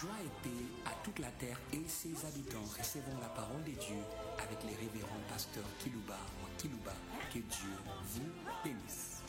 [0.00, 2.64] Joie et paix à toute la terre et ses habitants.
[2.78, 3.96] Recevons la parole de Dieu
[4.36, 6.92] avec les révérends pasteurs Kilouba ou Kilouba.
[7.32, 7.70] Que Dieu
[8.04, 8.30] vous
[8.62, 9.22] bénisse.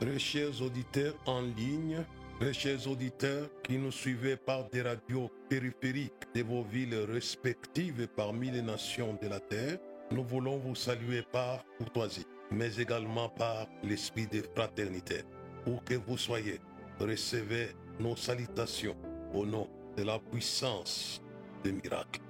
[0.00, 2.04] Très chers auditeurs en ligne,
[2.40, 8.50] très chers auditeurs qui nous suivez par des radios périphériques de vos villes respectives parmi
[8.50, 9.78] les nations de la terre,
[10.10, 15.22] nous voulons vous saluer par courtoisie, mais également par l'esprit de fraternité.
[15.66, 16.60] Où que vous soyez,
[17.00, 18.96] recevez nos salutations
[19.32, 21.22] au nom de la puissance
[21.62, 22.20] des miracles.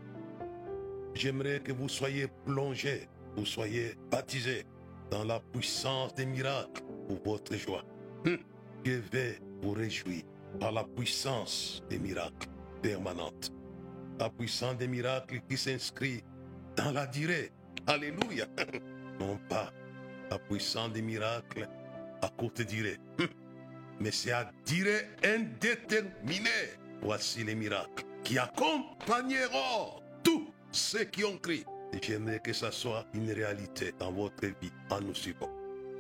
[1.15, 4.65] J'aimerais que vous soyez plongés, vous soyez baptisés
[5.11, 7.85] dans la puissance des miracles pour votre joie.
[8.27, 8.39] Hum,
[8.85, 10.23] Je vais vous réjouir
[10.61, 12.49] par la puissance des miracles
[12.83, 13.53] permanentes.
[14.19, 16.23] La puissance des miracles qui s'inscrit
[16.77, 17.51] dans la durée.
[17.87, 18.47] Alléluia.
[19.21, 19.73] Non pas
[20.35, 21.69] la puissance des miracles
[22.21, 22.99] à courte durée,
[24.01, 26.75] mais c'est à durée indéterminée.
[27.03, 31.65] Voici les miracles qui accompagneront tous ceux qui ont crié.
[32.03, 35.51] J'aimerais que ça soit une réalité dans votre vie en nous suivant.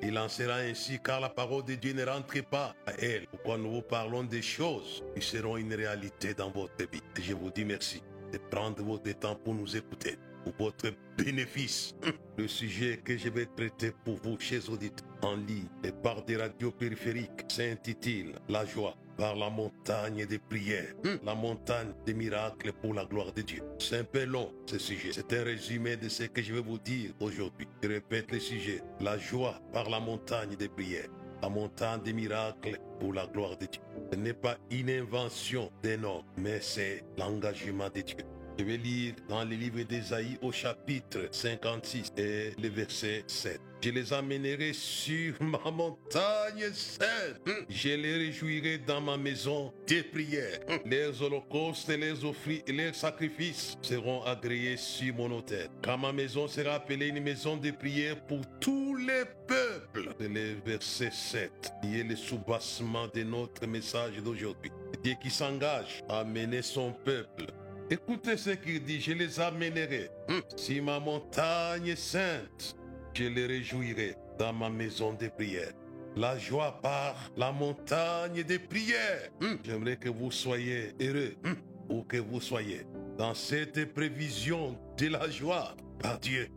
[0.02, 3.28] Il en sera ainsi car la parole de Dieu ne rentre pas à elle.
[3.28, 7.02] Pourquoi nous vous parlons des choses qui seront une réalité dans votre vie?
[7.22, 10.18] Je vous dis merci de prendre votre temps pour nous écouter.
[10.44, 11.94] Pour votre bénéfice.
[12.36, 16.36] Le sujet que je vais traiter pour vous, chers auditeurs, en ligne et par des
[16.36, 22.94] radios périphériques, s'intitule La joie par la montagne des prières, la montagne des miracles pour
[22.94, 23.62] la gloire de Dieu.
[23.78, 25.10] C'est un peu long ce sujet.
[25.12, 27.68] C'est un résumé de ce que je vais vous dire aujourd'hui.
[27.82, 28.82] Je répète le sujet.
[29.00, 31.08] La joie par la montagne des prières,
[31.42, 33.80] la montagne des miracles pour la gloire de Dieu.
[34.12, 38.16] Ce n'est pas une invention d'un homme, mais c'est l'engagement de Dieu.
[38.56, 43.60] Je vais lire dans le livre d'Ésaïe au chapitre 56 et le verset 7.
[43.82, 47.50] Je les amènerai sur ma montagne sainte.
[47.68, 50.60] Je les réjouirai dans ma maison des prières.
[50.86, 55.68] Leurs holocaustes et leurs offris et leurs sacrifices seront agréés sur mon autel.
[55.82, 60.14] Car ma maison sera appelée une maison de prière pour tous les peuples.
[60.20, 61.50] C'est le verset 7
[61.82, 64.70] qui est le soubassement de notre message d'aujourd'hui.
[65.02, 67.46] Dieu qui s'engage à mener son peuple
[67.90, 72.76] Écoutez ce qu'il dit, je les amènerai hum, sur ma montagne sainte.
[73.12, 75.72] Je les réjouirai dans ma maison de prière.
[76.16, 79.30] La joie par la montagne des prières.
[79.42, 81.56] Hum, J'aimerais que vous soyez heureux, hum,
[81.90, 82.86] où que vous soyez,
[83.18, 86.48] dans cette prévision de la joie par Dieu.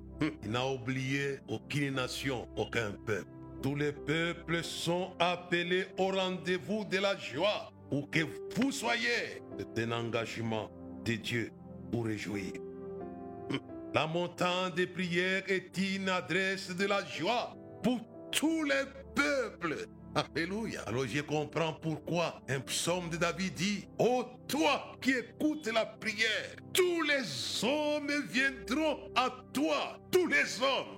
[0.44, 3.28] Il n'a oublié aucune nation, aucun peuple.
[3.62, 7.72] Tous les peuples sont appelés au rendez-vous de la joie.
[7.92, 8.20] Où que
[8.56, 10.70] vous soyez, c'est un engagement
[11.08, 11.52] de Dieu
[11.90, 12.52] pour réjouir.
[13.94, 18.84] La montagne des prières est une adresse de la joie pour tous les
[19.16, 19.88] peuples.
[20.14, 20.82] Alléluia.
[20.86, 26.56] Alors je comprends pourquoi un psaume de David dit, Ô toi qui écoutes la prière,
[26.74, 30.98] tous les hommes viendront à toi, tous les hommes.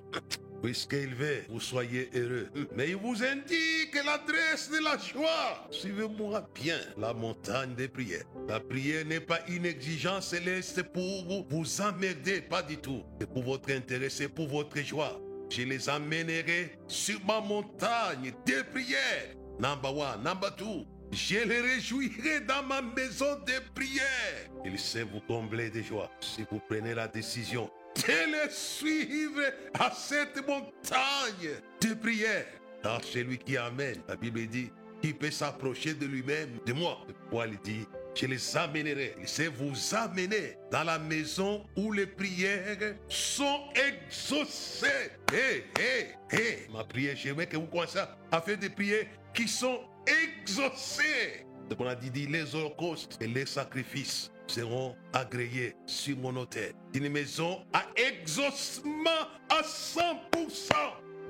[0.62, 2.48] Puisqu'il veut, vous soyez heureux.
[2.76, 5.66] Mais il vous indique l'adresse de la joie.
[5.70, 8.24] Suivez-moi bien la montagne des prières.
[8.46, 13.02] La prière n'est pas une exigence céleste pour vous, vous emmerder, pas du tout.
[13.18, 15.18] C'est pour votre intérêt, c'est pour votre joie.
[15.48, 19.34] Je les amènerai sur ma montagne des prières.
[19.58, 20.86] Number one, number two.
[21.12, 24.48] Je les réjouirai dans ma maison de prière.
[24.64, 29.42] Il sait vous combler de joie si vous prenez la décision de les suivre
[29.78, 32.46] à cette montagne de prière.
[32.82, 34.70] Car celui qui amène, la Bible dit,
[35.02, 36.98] qui peut s'approcher de lui-même, de moi.
[37.22, 39.16] Pourquoi il dit, je les amènerai.
[39.24, 45.12] Sait vous amener dans la maison où les prières sont exaucées.
[45.32, 46.66] Hé, hé, hé.
[46.72, 47.98] Ma prière, j'aimerais que vous commencez
[48.30, 51.46] à faire des prières qui sont exaucées.
[51.70, 56.72] Ce qu'on a dit, dit, les holocaustes et les sacrifices seront agréés sur mon autel.
[56.94, 60.72] Une maison à exaucement à 100%.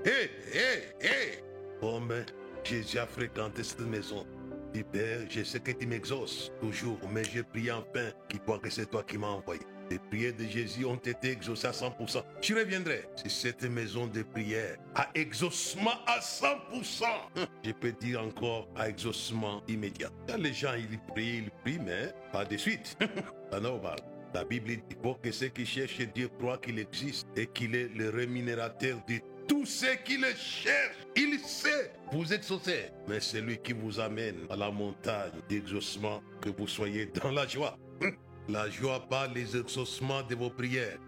[0.04, 1.44] Hé, hé, hé.
[1.80, 2.24] Comme
[2.64, 4.26] Jésus a fréquenté cette maison.
[4.72, 8.70] Dit, Père, je sais que tu m'exauces toujours, mais je prie enfin qu'il croit que
[8.70, 9.62] c'est toi qui m'as envoyé.
[9.90, 12.22] Les prières de Jésus ont été exaucées à 100%.
[12.40, 17.04] Je reviendrai sur cette maison de prière à exaucement à 100%.
[17.64, 20.10] Je peux dire encore à exaucement immédiat.
[20.38, 22.96] Les gens ils prient, ils prient, mais pas de suite.
[23.52, 23.96] C'est normal.
[24.32, 27.88] La Bible dit faut que ceux qui cherchent Dieu croient qu'il existe et qu'il est
[27.88, 31.04] le rémunérateur de tous ceux qui le cherchent.
[31.16, 32.90] Il sait vous exaucer.
[33.08, 37.48] Mais c'est lui qui vous amène à la montagne d'exaucement, que vous soyez dans la
[37.48, 37.76] joie.
[38.48, 40.98] La joie par les exaucements de vos prières.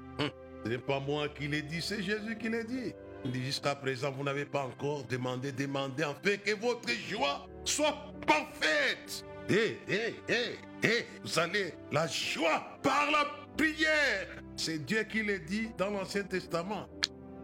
[0.64, 2.93] Ce n'est pas moi qui l'ai dit, c'est Jésus qui l'a dit.
[3.32, 7.96] Jusqu'à présent, vous n'avez pas encore demandé, demandez enfin que votre joie soit
[8.26, 9.25] parfaite.
[9.49, 13.26] Eh, eh, eh, eh, vous allez, la joie par la
[13.56, 14.29] prière.
[14.56, 16.87] C'est Dieu qui le dit dans l'Ancien Testament.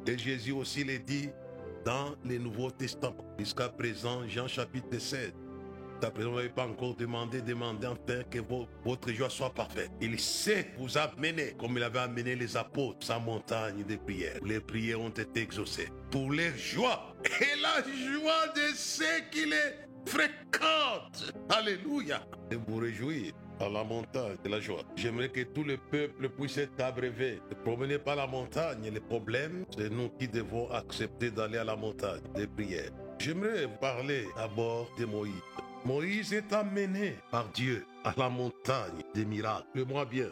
[0.07, 1.29] Et Jésus aussi le dit
[1.85, 3.25] dans le Nouveau Testament.
[3.39, 5.33] Jusqu'à présent, Jean chapitre 16.
[6.07, 8.39] Présent, vous n'avez pas encore demandé, demandez enfin que
[8.85, 9.91] votre joie soit parfaite.
[10.01, 14.39] Il sait vous amener, comme il avait amené les apôtres, sa montagne de prières.
[14.45, 15.89] Les prières ont été exaucées.
[16.11, 19.75] Pour les joies et la joie de ceux qui les
[20.07, 21.33] fréquentent.
[21.51, 22.23] Alléluia.
[22.51, 24.83] Et vous réjouir à la montagne de la joie.
[24.97, 27.41] J'aimerais que tout le peuple puisse être abrévé.
[27.51, 28.91] Ne promenez pas la montagne.
[28.91, 32.91] Le problème, c'est nous qui devons accepter d'aller à la montagne des prières.
[33.19, 35.35] J'aimerais parler d'abord de Moïse.
[35.85, 39.85] Moïse est amené par Dieu à la montagne des miracles.
[39.87, 40.29] Moi bien,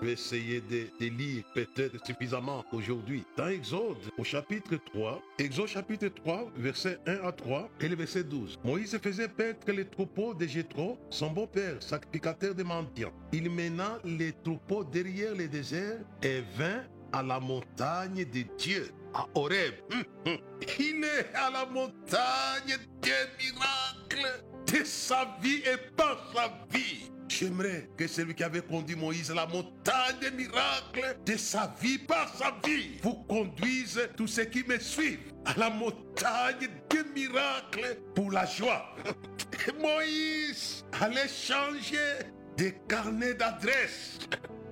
[0.00, 3.24] je vais essayer de, lire peut-être suffisamment aujourd'hui.
[3.36, 8.24] Dans Exode, au chapitre 3, Exode chapitre 3, verset 1 à 3 et le verset
[8.24, 8.58] 12.
[8.64, 13.12] Moïse faisait paître les troupeaux de Jétro, son beau-père, sacrificateur de mendiants.
[13.32, 16.82] Il mena les troupeaux derrière le désert et vint
[17.12, 19.74] à la montagne de Dieu, à Horeb.
[19.92, 20.38] Hum, hum.
[20.78, 27.10] Il est à la montagne des miracles de sa vie et par sa vie.
[27.28, 31.98] J'aimerais que celui qui avait conduit Moïse à la montagne des miracles de sa vie
[31.98, 37.98] par sa vie vous conduise tous ceux qui me suivent à la montagne des miracles
[38.14, 38.94] pour la joie.
[39.80, 42.18] Moïse allait changer
[42.56, 44.18] des carnets d'adresse.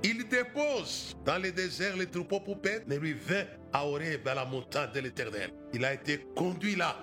[0.03, 4.45] Il dépose dans le désert les troupeaux poupées, mais lui vint à Horeb, à la
[4.47, 5.51] montagne de l'éternel.
[5.75, 6.97] Il a été conduit là.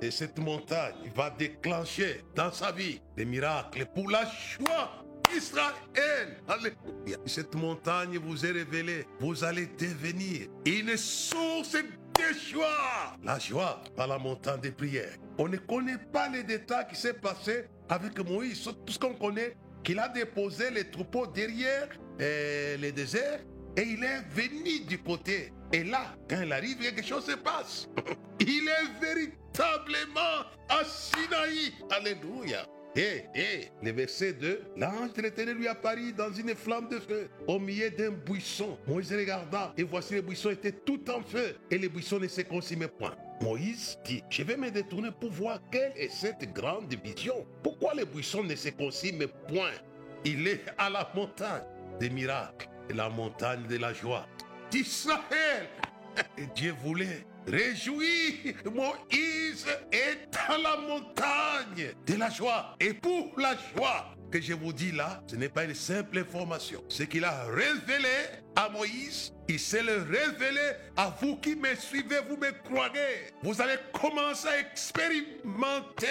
[0.00, 5.04] Et cette montagne va déclencher dans sa vie des miracles pour la joie
[5.34, 6.36] Israël.
[6.46, 7.18] Alléluia.
[7.26, 9.04] Cette montagne vous est révélée.
[9.18, 13.16] Vous allez devenir une source de joie.
[13.24, 15.16] La joie par la montagne des prières.
[15.38, 18.62] On ne connaît pas les détails qui s'est passé avec Moïs.
[18.62, 21.88] Tout ce qu'on connaît, qu'il a déposé les troupeaux derrière
[22.18, 23.40] eh, les déserts
[23.76, 25.52] et il est venu du côté.
[25.72, 27.88] Et là, quand il arrive, quelque chose se passe.
[28.40, 31.72] Il est véritablement à Sinaï.
[31.90, 32.66] Alléluia.
[32.96, 37.28] Et, et, le verset 2, l'ange de l'éternel lui apparut dans une flamme de feu
[37.48, 38.78] au milieu d'un buisson.
[38.86, 42.42] Moïse regarda et voici le buisson était tout en feu et le buisson ne se
[42.42, 43.16] consumait point.
[43.44, 47.46] Moïse dit, je vais me détourner pour voir quelle est cette grande vision.
[47.62, 49.74] Pourquoi le buisson ne se consume point?
[50.24, 51.62] Il est à la montagne
[52.00, 54.26] des miracles la montagne de la joie
[54.70, 55.68] d'Israël.
[56.38, 62.74] Et Dieu voulait Réjouis, Moïse est à la montagne de la joie.
[62.80, 66.82] Et pour la joie que je vous dis là, ce n'est pas une simple information.
[66.88, 68.08] Ce qu'il a révélé
[68.56, 73.32] à Moïse, il s'est révélé à vous qui me suivez, vous me croirez.
[73.42, 76.06] Vous allez commencer à expérimenter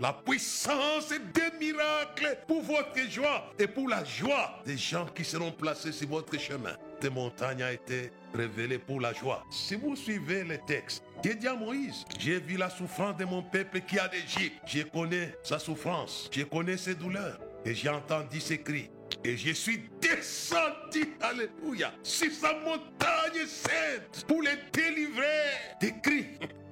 [0.00, 5.52] la puissance des miracles pour votre joie et pour la joie des gens qui seront
[5.52, 6.76] placés sur votre chemin.
[7.00, 9.44] Cette montagne a été révélée pour la joie.
[9.50, 13.42] Si vous suivez les textes, Dieu dit à Moïse, j'ai vu la souffrance de mon
[13.42, 14.56] peuple qui a d'Égypte.
[14.66, 17.38] Je connais sa souffrance, je connais ses douleurs.
[17.64, 18.90] Et j'ai entendu ses cris.
[19.24, 26.26] Et je suis descendu, alléluia, sur sa montagne sainte pour les délivrer des cris.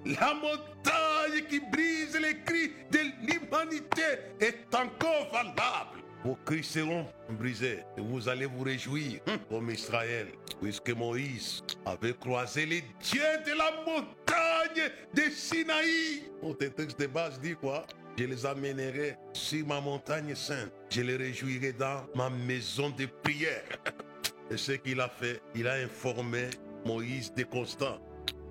[0.05, 4.03] La montagne qui brise les cris de l'humanité
[4.41, 6.03] est encore valable.
[6.25, 10.29] Vos cris seront brisés et vous allez vous réjouir comme Israël,
[10.61, 16.31] puisque Moïse avait croisé les dieux de la montagne de Sinaï.
[16.43, 17.87] Votre texte de base dit quoi?
[18.19, 20.73] Je les amènerai sur ma montagne sainte.
[20.91, 23.63] Je les réjouirai dans ma maison de prière.
[24.51, 26.49] Et ce qu'il a fait, il a informé
[26.85, 27.99] Moïse de constant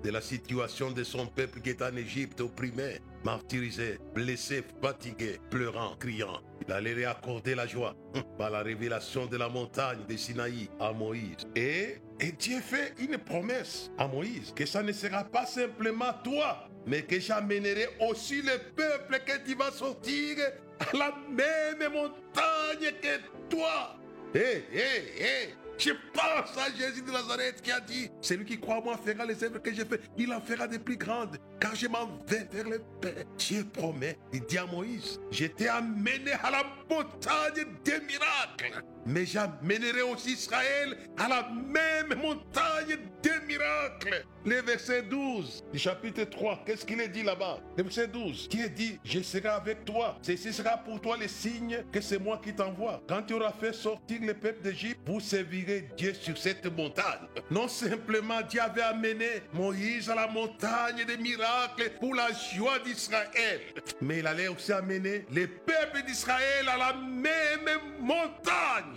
[0.04, 5.96] de la situation de son peuple qui est en Égypte opprimé, martyrisé, blessé, fatigué, pleurant,
[5.96, 6.40] criant.
[6.66, 7.96] Il allait lui accorder la joie
[8.38, 11.46] par la révélation de la montagne de Sinaï à Moïse.
[11.56, 16.68] Et, et Dieu fait une promesse à Moïse que ça ne sera pas simplement toi,
[16.86, 20.38] mais que j'amènerai aussi le peuple que tu vas sortir
[20.80, 23.96] à la même montagne que toi.
[24.34, 28.76] Hé, hé, hé, je pense à Jésus de Nazareth qui a dit, celui qui croit
[28.76, 31.74] en moi fera les œuvres que j'ai fait, il en fera des plus grandes, car
[31.74, 33.24] je m'en vais vers le Père.
[33.36, 38.82] Dieu promet, il dit à Moïse, je t'ai amené à la montagne des miracles.
[39.06, 44.24] Mais j'amènerai aussi Israël à la même montagne des miracles.
[44.44, 47.58] Le verset 12 du chapitre 3, qu'est-ce qu'il est dit là-bas?
[47.76, 50.18] Le verset 12, qui est dit, je serai avec toi.
[50.22, 53.02] Ceci sera pour toi le signe que c'est moi qui t'envoie.
[53.08, 57.26] Quand tu auras fait sortir le peuple d'Égypte, vous servirez Dieu sur cette montagne.
[57.50, 63.60] Non simplement Dieu avait amené Moïse à la montagne des miracles pour la joie d'Israël,
[64.00, 68.95] mais il allait aussi amener les peuples d'Israël à la même montagne.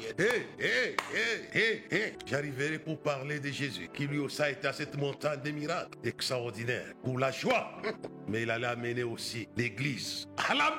[2.25, 5.97] J'arriverai pour parler de Jésus, qui lui aussi a été à cette montagne des miracles
[6.03, 7.71] extraordinaires pour la joie.
[8.27, 10.73] Mais il allait amener aussi l'Église à la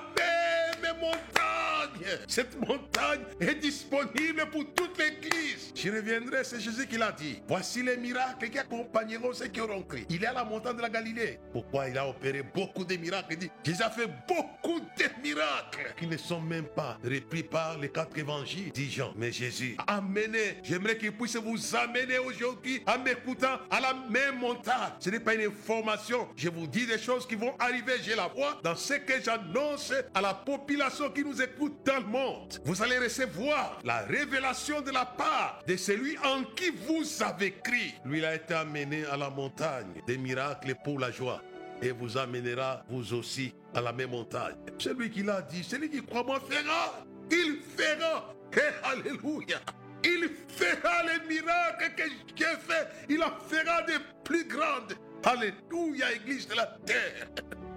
[0.81, 2.19] même montagne.
[2.27, 5.73] Cette montagne est disponible pour toute l'Église.
[5.75, 7.43] Je reviendrai, c'est Jésus qui l'a dit.
[7.49, 10.05] Voici les miracles qui accompagneront ceux qui auront cru.
[10.09, 11.39] Il est à la montagne de la Galilée.
[11.53, 13.33] Pourquoi il a opéré beaucoup de miracles?
[13.33, 17.79] Il dit, Jésus a fait beaucoup de miracles qui ne sont même pas repris par
[17.79, 19.13] les quatre évangiles, dit Jean.
[19.17, 24.39] Mais Jésus a amené, j'aimerais qu'il puisse vous amener aujourd'hui en m'écoutant à la même
[24.39, 24.93] montagne.
[24.99, 26.29] Ce n'est pas une information.
[26.37, 29.93] Je vous dis des choses qui vont arriver, j'ai la voix dans ce que j'annonce
[30.15, 30.70] à la population
[31.15, 32.59] qui nous écoute dans le monde.
[32.65, 37.91] Vous allez recevoir la révélation de la part de celui en qui vous avez cru.
[38.05, 41.43] Lui, il a été amené à la montagne des miracles pour la joie
[41.83, 44.55] et vous amènera vous aussi à la même montagne.
[44.79, 47.05] Celui qui l'a dit, celui qui croit moi fera.
[47.31, 48.35] Il fera.
[48.53, 49.59] Et alléluia.
[50.05, 52.05] Il fera les miracles que
[52.37, 52.89] j'ai fait.
[53.09, 54.95] Il en fera des plus grandes.
[55.25, 57.29] Alléluia, Église de la terre.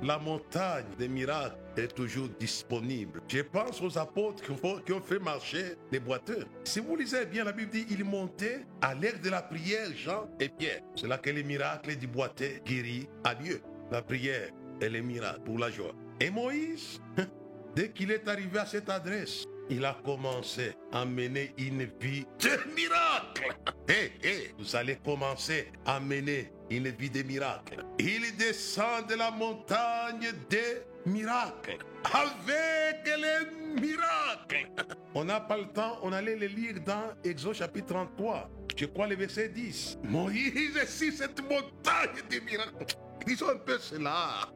[0.04, 3.22] La montagne des miracles est toujours disponible.
[3.30, 6.46] Je pense aux apôtres qui ont, fait marcher les boiteux.
[6.66, 10.28] Si vous lisez bien, la Bible dit ils montaient à l'air de la prière, Jean
[10.42, 10.82] et Pierre.
[10.94, 13.62] C'est là que les miracles du boiteux guéris a lieu.
[13.92, 14.50] La prière
[14.82, 15.94] et les miracles pour la joie.
[16.20, 17.00] Et Moïse,
[17.76, 22.50] dès qu'il est arrivé à cette adresse, il a commencé à mener une vie de
[22.76, 23.56] miracles.
[23.88, 27.84] Hé, hé, vous allez commencer à mener une vie de miracles.
[27.98, 34.70] Il descend de la montagne des miracles avec les miracles.
[35.16, 38.50] On n'a pas le temps, on allait les lire dans Exode chapitre 33.
[38.76, 40.00] Je crois le verset 10.
[40.04, 42.96] Moïse sur cette montagne des miracles.
[43.26, 44.50] Disons un peu cela.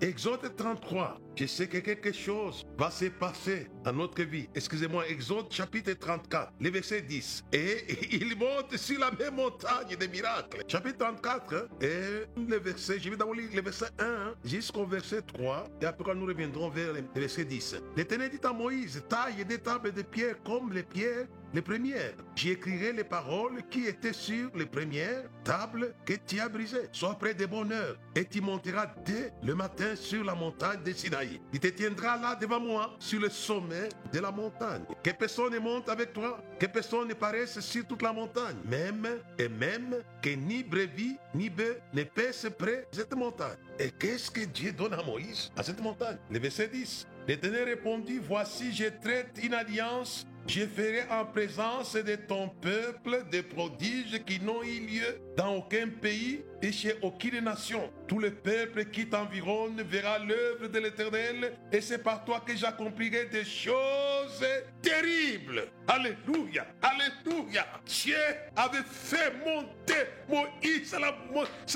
[0.00, 1.18] Exode 33.
[1.34, 4.48] Je sais que quelque chose va se passer dans notre vie.
[4.54, 7.44] Excusez-moi, Exode chapitre 34, le verset 10.
[7.52, 10.62] Et il monte sur la même montagne des miracles.
[10.68, 15.64] Chapitre 34, et le verset, je vais d'abord lire le verset 1 jusqu'au verset 3.
[15.82, 17.76] Et après, nous reviendrons vers le verset 10.
[17.96, 22.14] L'Éternel dit à Moïse, taille des tables de pierre comme les pierres les premières.
[22.34, 26.88] J'écrirai les paroles qui étaient sur les premières tables que tu as brisées.
[26.92, 30.92] Sois près de bonne heure et tu monteras dès le matin sur la montagne de
[30.92, 31.40] Sinaï.
[31.52, 34.84] Il te tiendra là devant moi sur le sommet de la montagne.
[35.02, 38.56] Que personne ne monte avec toi, que personne ne paraisse sur toute la montagne.
[38.64, 39.06] Même
[39.38, 43.56] et même que ni brebis ni bœufs ne pèsent près de cette montagne.
[43.78, 46.18] Et qu'est-ce que Dieu donne à Moïse à cette montagne?
[46.30, 47.06] Le verset 10.
[47.28, 53.42] L'Éternel répondit, voici, je traite une alliance je ferai en présence de ton peuple des
[53.42, 57.90] prodiges qui n'ont eu lieu dans aucun pays et chez aucune nation.
[58.06, 63.26] Tout le peuple qui t'environne verra l'œuvre de l'Éternel et c'est par toi que j'accomplirai
[63.26, 64.44] des choses
[64.80, 65.64] terribles.
[65.88, 67.66] Alléluia, alléluia.
[67.84, 68.16] Dieu
[68.54, 71.14] avait fait monter Moïse, c'est la,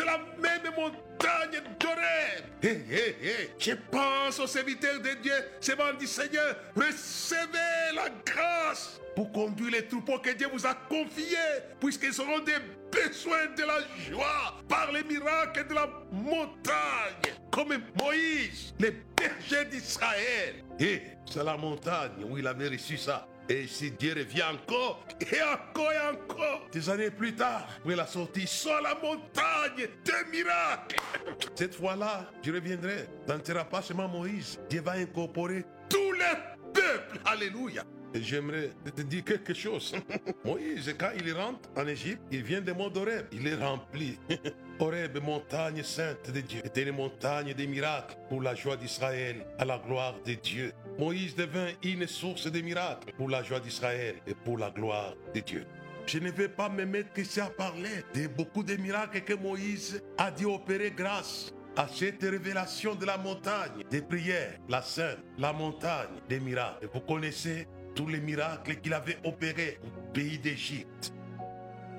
[0.04, 0.72] la même
[3.58, 9.86] je pense aux serviteurs de Dieu, c'est dit Seigneur, recevez la grâce pour conduire les
[9.86, 11.36] troupeaux que Dieu vous a confiés,
[11.78, 12.56] puisqu'ils auront des
[12.90, 20.64] besoins de la joie par les miracles de la montagne, comme Moïse, les bergers d'Israël.
[20.78, 23.26] Et c'est la montagne où il avait reçu ça.
[23.50, 27.98] Et si Dieu revient encore, et encore et encore, des années plus tard, où il
[27.98, 30.96] a sorti sur la montagne des miracles.
[31.56, 33.08] Cette fois-là, je reviendrai.
[33.26, 34.60] Dans ne pas seulement Moïse.
[34.70, 37.18] Dieu va incorporer tous les peuples.
[37.24, 37.82] Alléluia.
[38.14, 39.96] J'aimerais te dire quelque chose.
[40.44, 43.26] Moïse, quand il rentre en Égypte, il vient monts d'Oreb.
[43.32, 44.16] Il est rempli.
[44.80, 49.66] Horeb, montagne sainte de Dieu, était une montagne des miracles pour la joie d'Israël, à
[49.66, 50.72] la gloire de Dieu.
[50.98, 55.40] Moïse devint une source de miracles pour la joie d'Israël et pour la gloire de
[55.40, 55.66] Dieu.
[56.06, 60.02] Je ne vais pas me mettre ici à parler de beaucoup de miracles que Moïse
[60.16, 65.52] a dû opérer grâce à cette révélation de la montagne des prières, la sainte, la
[65.52, 66.88] montagne des miracles.
[66.94, 71.12] Vous connaissez tous les miracles qu'il avait opérés au pays d'Égypte.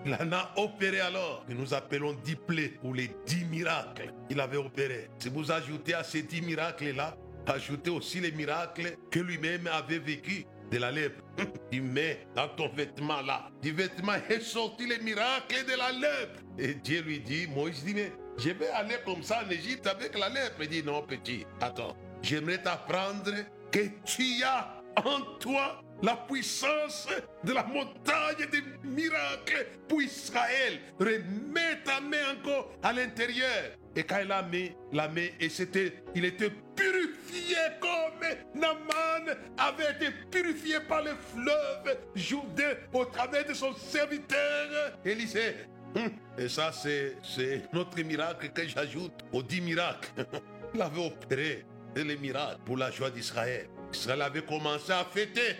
[0.05, 4.39] Il en a opéré alors, que nous appelons dix plaies ou les dix miracles qu'il
[4.39, 5.10] avait opérés.
[5.20, 7.15] Si vous ajoutez à ces dix miracles-là,
[7.48, 10.46] ajoutez aussi les miracles que lui-même avait vécu.
[10.72, 11.22] de la lèpre.
[11.72, 16.39] Tu mets dans ton vêtement là, du vêtement est sorti les miracles de la lèpre.
[16.58, 20.17] Et Dieu lui dit, Moïse dit, mais je vais aller comme ça en Égypte avec
[20.17, 20.62] la lèpre.
[20.62, 23.31] Il dit, non petit, attends, j'aimerais t'apprendre
[23.72, 27.08] que tu as en toi la puissance
[27.43, 30.79] de la montagne des miracles pour Israël.
[31.00, 33.77] Remets ta main encore à l'intérieur.
[33.96, 39.91] Et quand il a mis la main, et c'était, il était purifié comme Naman avait
[39.91, 45.55] été purifié par le fleuve Jourdain au travers de son serviteur Élisée.
[45.96, 50.25] Hum, et ça, c'est, c'est notre miracle que j'ajoute aux dix miracles.
[50.74, 51.65] Il avait opéré
[51.96, 53.67] les miracles pour la joie d'Israël.
[53.93, 55.55] Israël avait commencé à fêter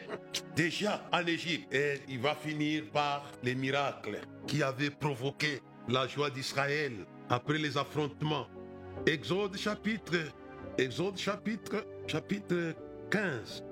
[0.56, 1.74] déjà en Égypte.
[1.74, 7.78] Et il va finir par les miracles qui avaient provoqué la joie d'Israël après les
[7.78, 8.48] affrontements.
[9.06, 10.18] Exode chapitre,
[10.78, 12.74] Exode chapitre, chapitre
[13.10, 13.64] 15.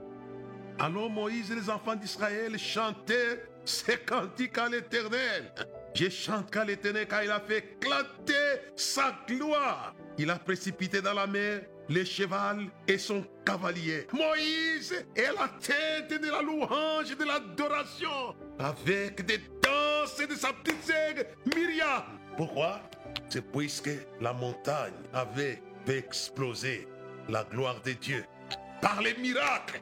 [0.80, 5.54] Alors Moïse et les enfants d'Israël chantaient ces cantiques à l'Éternel.
[5.94, 9.94] Je chante qu'à l'Éternel car il a fait éclater sa gloire.
[10.18, 14.08] Il a précipité dans la mer le cheval et son cavalier.
[14.14, 20.54] Moïse est la tête de la louange et de l'adoration avec des danses de sa
[20.54, 22.04] petite sœur Myriam.
[22.38, 22.82] Pourquoi?
[23.28, 23.90] C'est puisque
[24.22, 26.88] la montagne avait fait exploser
[27.28, 28.24] la gloire de Dieu
[28.82, 29.82] par les miracles.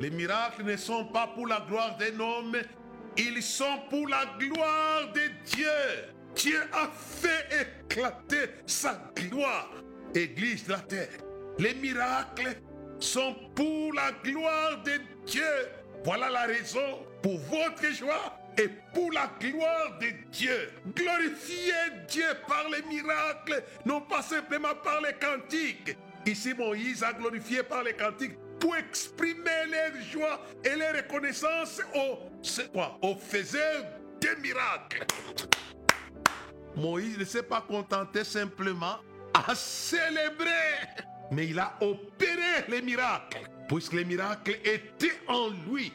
[0.00, 2.56] Les miracles ne sont pas pour la gloire d'un homme,
[3.18, 5.66] ils sont pour la gloire de Dieu.
[6.34, 9.70] Dieu a fait éclater sa gloire
[10.14, 11.08] Église de la terre.
[11.58, 12.56] Les miracles
[12.98, 15.42] sont pour la gloire de Dieu.
[16.04, 20.70] Voilà la raison pour votre joie et pour la gloire de Dieu.
[20.94, 21.72] Glorifiez
[22.08, 25.96] Dieu par les miracles, non pas simplement par les cantiques.
[26.26, 32.18] Ici, Moïse a glorifié par les cantiques pour exprimer leur joie et leur reconnaissance au
[32.72, 33.84] quoi, aux faiseurs
[34.20, 35.04] des miracles.
[36.76, 38.96] Moïse ne s'est pas contenté simplement
[39.34, 40.50] a célébré,
[41.30, 45.92] mais il a opéré les miracles, puisque les miracles étaient en lui.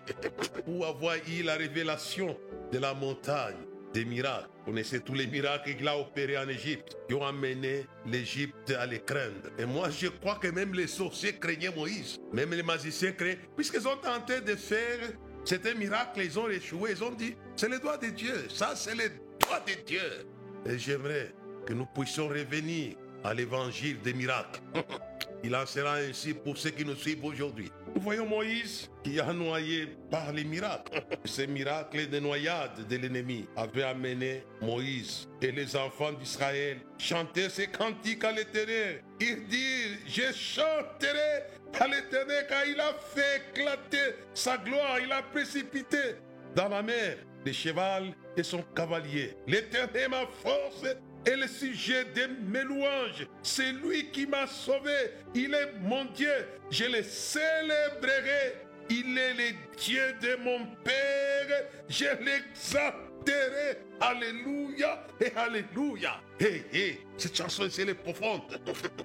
[0.66, 2.38] Pour avoir eu la révélation
[2.72, 4.50] de la montagne des miracles.
[4.60, 8.86] Vous connaissez tous les miracles qu'il a opérés en Égypte, qui ont amené l'Égypte à
[8.86, 9.50] les craindre.
[9.58, 13.88] Et moi, je crois que même les sorciers craignaient Moïse, même les magiciens craignaient, puisqu'ils
[13.88, 15.00] ont tenté de faire
[15.44, 18.96] certains miracles, ils ont échoué, ils ont dit, c'est le doigt de Dieu, ça c'est
[18.96, 20.26] le doigt de Dieu.
[20.66, 21.34] Et j'aimerais
[21.66, 24.62] que nous puissions revenir à l'évangile des miracles.
[25.44, 27.72] Il en sera ainsi pour ceux qui nous suivent aujourd'hui.
[27.96, 31.04] Nous voyons Moïse qui a noyé par les miracles.
[31.26, 37.68] Ces miracles de noyade de l'ennemi avaient amené Moïse et les enfants d'Israël chanter ces
[37.68, 39.04] cantiques à l'éternel.
[39.20, 41.44] Ils disent, je chanterai
[41.80, 46.16] à l'éternel car il a fait éclater sa gloire, il a précipité
[46.56, 49.36] dans la mer le cheval et son cavalier.
[49.48, 50.86] L'éternel ma force
[51.26, 53.28] et le sujet de mes louanges.
[53.44, 55.14] C'est lui qui m'a sauvé.
[55.34, 56.34] Il est mon Dieu.
[56.70, 58.68] Je le célébrerai.
[58.90, 61.66] Il est le Dieu de mon Père.
[61.88, 63.78] Je l'exalterai.
[64.00, 66.20] Alléluia et Alléluia.
[66.40, 68.42] Hé, cette chanson, c'est est profonde.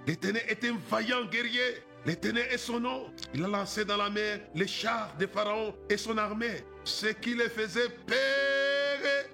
[0.07, 1.83] L'Éternel est un vaillant guerrier.
[2.07, 3.11] L'Éternel est son nom.
[3.35, 6.65] Il a lancé dans la mer les chars de Pharaon et son armée.
[6.85, 8.76] Ce qui les faisait peur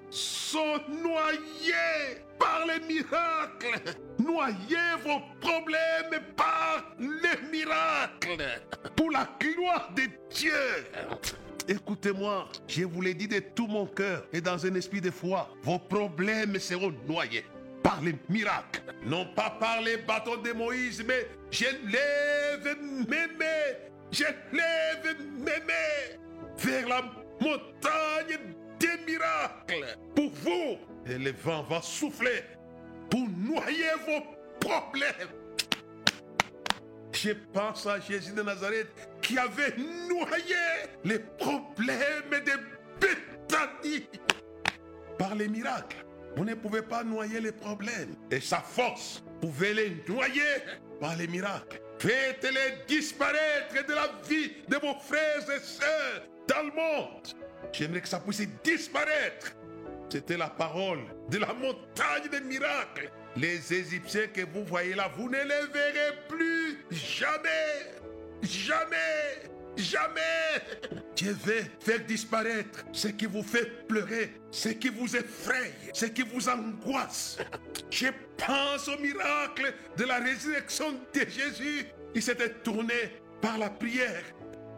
[0.09, 3.95] sont noyés par les miracles.
[4.19, 8.61] Noyez vos problèmes par les miracles.
[8.95, 10.51] Pour la gloire de Dieu.
[11.67, 15.49] Écoutez-moi, je vous l'ai dit de tout mon cœur et dans un esprit de foi,
[15.61, 17.45] vos problèmes seront noyés
[17.81, 18.81] par les miracles.
[19.05, 23.77] Non pas par les bâtons de Moïse, mais je lève mes mains,
[24.11, 26.19] je lève mes mains
[26.57, 27.01] vers la
[27.39, 32.43] montagne des miracles pour vous et le vent va souffler
[33.09, 34.21] pour noyer vos
[34.59, 35.29] problèmes.
[37.13, 38.87] Je pense à Jésus de Nazareth
[39.21, 40.55] qui avait noyé
[41.05, 42.51] les problèmes de
[42.99, 44.07] Bethanie
[45.17, 46.05] par les miracles.
[46.35, 48.15] Vous ne pouvez pas noyer les problèmes.
[48.31, 50.41] Et sa force pouvait les noyer
[50.99, 51.79] par les miracles.
[51.99, 57.27] Faites-les disparaître de la vie de vos frères et sœurs dans le monde.
[57.71, 59.55] J'aimerais que ça puisse disparaître
[60.13, 60.99] c'était la parole
[61.31, 63.09] de la montagne des miracles.
[63.35, 67.97] Les Égyptiens que vous voyez là, vous ne les verrez plus jamais.
[68.43, 69.49] Jamais.
[69.75, 70.61] Jamais.
[71.15, 76.21] Dieu veut faire disparaître ce qui vous fait pleurer, ce qui vous effraie, ce qui
[76.21, 77.39] vous angoisse.
[77.89, 81.87] Je pense au miracle de la résurrection de Jésus.
[82.13, 84.23] Il s'était tourné par la prière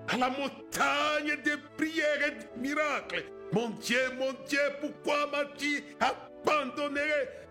[0.07, 3.23] à la montagne des prières et des miracles.
[3.51, 7.01] Mon Dieu, mon Dieu, pourquoi m'as-tu abandonné?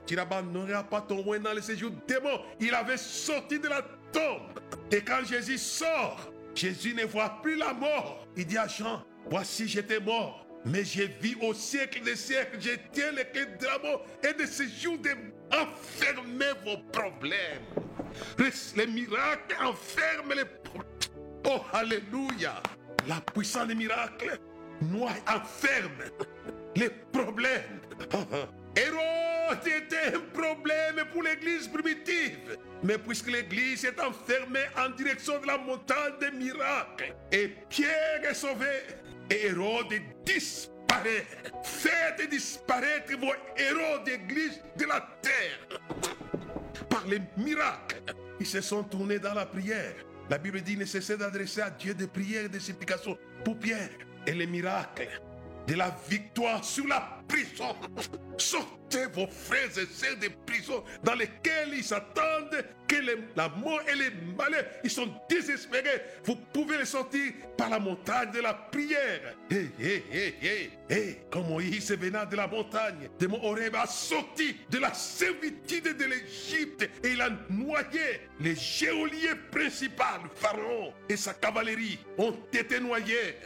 [0.06, 1.90] Tu n'abandonneras pas ton roi dans le séjour
[2.22, 2.46] morts.
[2.60, 4.60] Il avait sorti de la tombe.
[4.92, 8.26] Et quand Jésus sort, Jésus ne voit plus la mort.
[8.36, 13.64] Il dit à Jean, voici j'étais mort, mais j'ai vu au siècle des siècles, de
[13.64, 15.10] la mort et de ce jour de
[16.64, 17.62] vos problèmes.
[18.76, 20.44] Les miracles enferment les.
[21.44, 22.62] Oh, alléluia.
[23.06, 24.38] La puissance des miracles
[24.80, 26.04] noie, enferme
[26.76, 27.80] les problèmes.
[28.76, 32.58] Hérode était un problème pour l'église primitive.
[32.82, 38.34] Mais puisque l'église est enfermée en direction de la montagne des miracles, et Pierre est
[38.34, 38.82] sauvé,
[39.30, 41.26] Hérode disparaît.
[41.62, 45.80] Faites disparaître vos héros d'église de la terre.
[46.88, 48.02] Par les miracles,
[48.40, 49.94] ils se sont tournés dans la prière.
[50.30, 53.90] La Bible dit ne cessez d'adresser à Dieu des prières et des supplications pour Pierre.
[54.26, 55.08] Et les miracles
[55.66, 57.74] de la victoire sur la prison.
[58.36, 62.96] Sortez vos frères et sœurs des prisons dans lesquelles ils s'attendent que
[63.34, 66.02] la mort et les malheurs, ils sont désespérés.
[66.24, 69.34] Vous pouvez les sortir par la montagne de la prière.
[69.50, 74.56] Hé, hé, hé, hé, comme Moïse venant de la montagne de mon Horeb a sorti
[74.70, 81.34] de la servitude de l'Égypte et il a noyé les géoliers principaux, Pharaon et sa
[81.34, 83.36] cavalerie ont été noyés.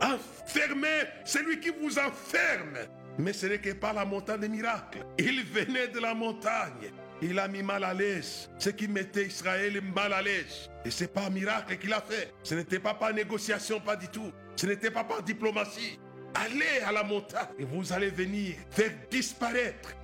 [0.00, 2.78] Enfermé, c'est lui qui vous enferme.
[3.18, 5.06] Mais ce n'est que par la montagne des miracles.
[5.18, 6.90] Il venait de la montagne.
[7.22, 8.50] Il a mis mal à l'aise.
[8.58, 10.68] Ce qui mettait Israël mal à l'aise.
[10.84, 12.32] Et c'est pas un miracle qu'il a fait.
[12.42, 14.32] Ce n'était pas par négociation, pas du tout.
[14.56, 15.98] Ce n'était pas par diplomatie.
[16.34, 19.94] Allez à la montagne et vous allez venir faire disparaître.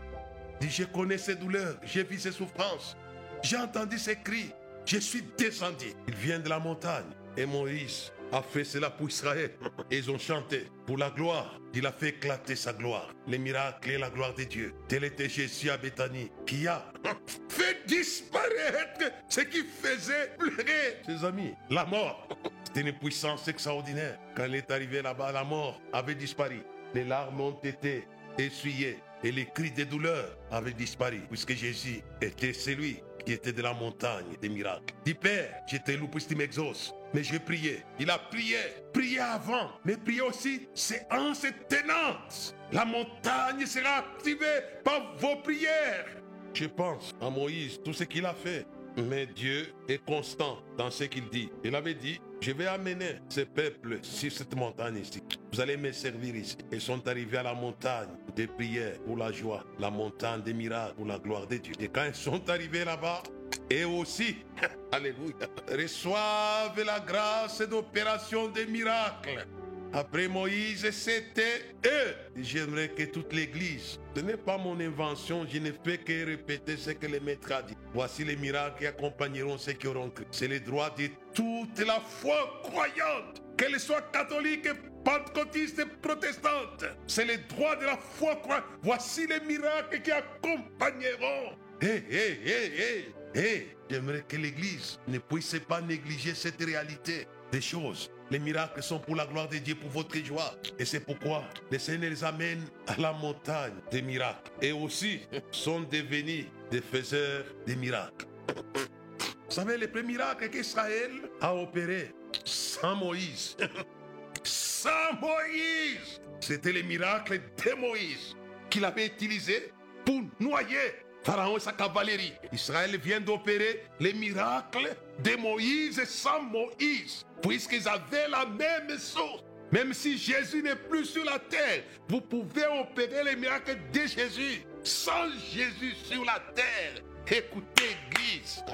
[0.61, 2.97] Dit, je connais ses douleurs, j'ai vu ses souffrances.
[3.43, 4.53] J'ai entendu ses cris.
[4.87, 5.87] Je suis descendu.
[6.07, 7.11] Il vient de la montagne.
[7.37, 9.51] Et Moïse a fait cela pour Israël.
[9.91, 11.59] Ils ont chanté pour la gloire.
[11.75, 13.13] Il a fait éclater sa gloire.
[13.27, 14.75] Les miracles et la gloire de Dieu.
[14.89, 16.85] Tel était Jésus à Bethanie qui a
[17.49, 21.55] fait disparaître ce qui faisait pleurer ses amis.
[21.71, 22.29] La mort.
[22.65, 24.19] C'était une puissance extraordinaire.
[24.37, 26.63] Quand il est arrivé là-bas, la mort avait disparu.
[26.95, 28.07] Les larmes ont été
[28.39, 33.63] essuyées et les cris de douleur avaient disparu puisque Jésus était celui qui était de
[33.63, 34.95] la montagne des miracles.
[35.05, 36.95] Dit Père, j'étais loup pour m'exauce.
[37.13, 37.83] Mais j'ai prié.
[37.99, 38.59] Il a prié.
[38.93, 39.71] Prié avant.
[39.85, 42.55] Mais prié aussi séance tenante.
[42.73, 46.07] La montagne sera activée par vos prières.
[46.55, 48.67] Je pense à Moïse, tout ce qu'il a fait.
[48.97, 51.49] Mais Dieu est constant dans ce qu'il dit.
[51.65, 55.23] Il avait dit, je vais amener ce peuple sur cette montagne ici.
[55.53, 56.57] Vous allez me servir ici.
[56.73, 60.95] Ils sont arrivés à la montagne des prières pour la joie, la montagne des miracles
[60.97, 61.75] pour la gloire de Dieu.
[61.79, 63.23] Et quand ils sont arrivés là-bas,
[63.71, 64.37] et aussi,
[64.93, 69.47] alléluia, reçoivent la grâce d'opération des miracles.
[69.93, 72.15] Après Moïse, c'était eux.
[72.37, 76.91] J'aimerais que toute l'Église, ce n'est pas mon invention, je ne fais que répéter ce
[76.91, 77.77] que le maître a dit.
[77.93, 80.25] Voici les miracles qui accompagneront ceux qui auront cru.
[80.31, 84.69] C'est le droit de toute la foi croyante, qu'elle soit catholique,
[85.05, 86.85] pentecôtiste, protestante.
[87.09, 88.67] C'est le droit de la foi croyante.
[88.83, 91.57] Voici les miracles qui accompagneront.
[91.83, 93.77] Hé, hé, hé, hé, hé.
[93.89, 98.11] J'aimerais que l'Église ne puisse pas négliger cette réalité des choses.
[98.31, 100.55] Les miracles sont pour la gloire de Dieu, pour votre joie.
[100.79, 104.53] Et c'est pourquoi le Seigneur les amène à la montagne des miracles.
[104.63, 108.27] Et aussi sont devenus des faiseurs des miracles.
[108.47, 112.15] Vous savez, les premiers miracles qu'Israël a opérés
[112.45, 113.57] sans Moïse.
[114.45, 116.21] sans Moïse.
[116.41, 118.37] C'était les miracles de Moïse
[118.71, 119.73] qu'il avait utilisés
[120.05, 122.33] pour noyer Pharaon et sa cavalerie.
[122.53, 129.45] Israël vient d'opérer les miracles de Moïse sans Moïse, puisqu'ils avaient la même chose.
[129.71, 134.65] Même si Jésus n'est plus sur la terre, vous pouvez opérer les miracles de Jésus
[134.83, 137.03] sans Jésus sur la terre.
[137.27, 138.65] Écoutez, Église.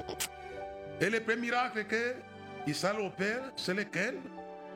[0.99, 2.15] Et les premiers miracles que
[2.65, 4.19] Israël opère, c'est lesquels?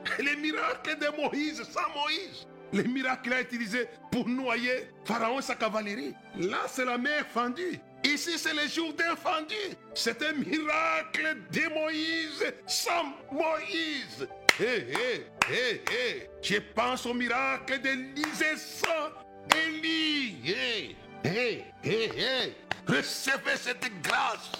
[0.18, 5.54] Les miracles de Moïse sans Moïse les miracles a utilisés pour noyer Pharaon et sa
[5.54, 6.14] cavalerie.
[6.38, 7.78] Là, c'est la mer fendue.
[8.04, 9.54] Ici, c'est le jour fendu.
[9.94, 14.26] C'est un miracle de Moïse sans Moïse.
[14.60, 16.30] Hé, hé, hé, hé.
[16.42, 19.10] Je pense au miracle d'Élisée sans
[19.56, 20.36] Élie.
[20.44, 22.54] Hé, hé, hé.
[22.86, 24.50] Recevez cette grâce.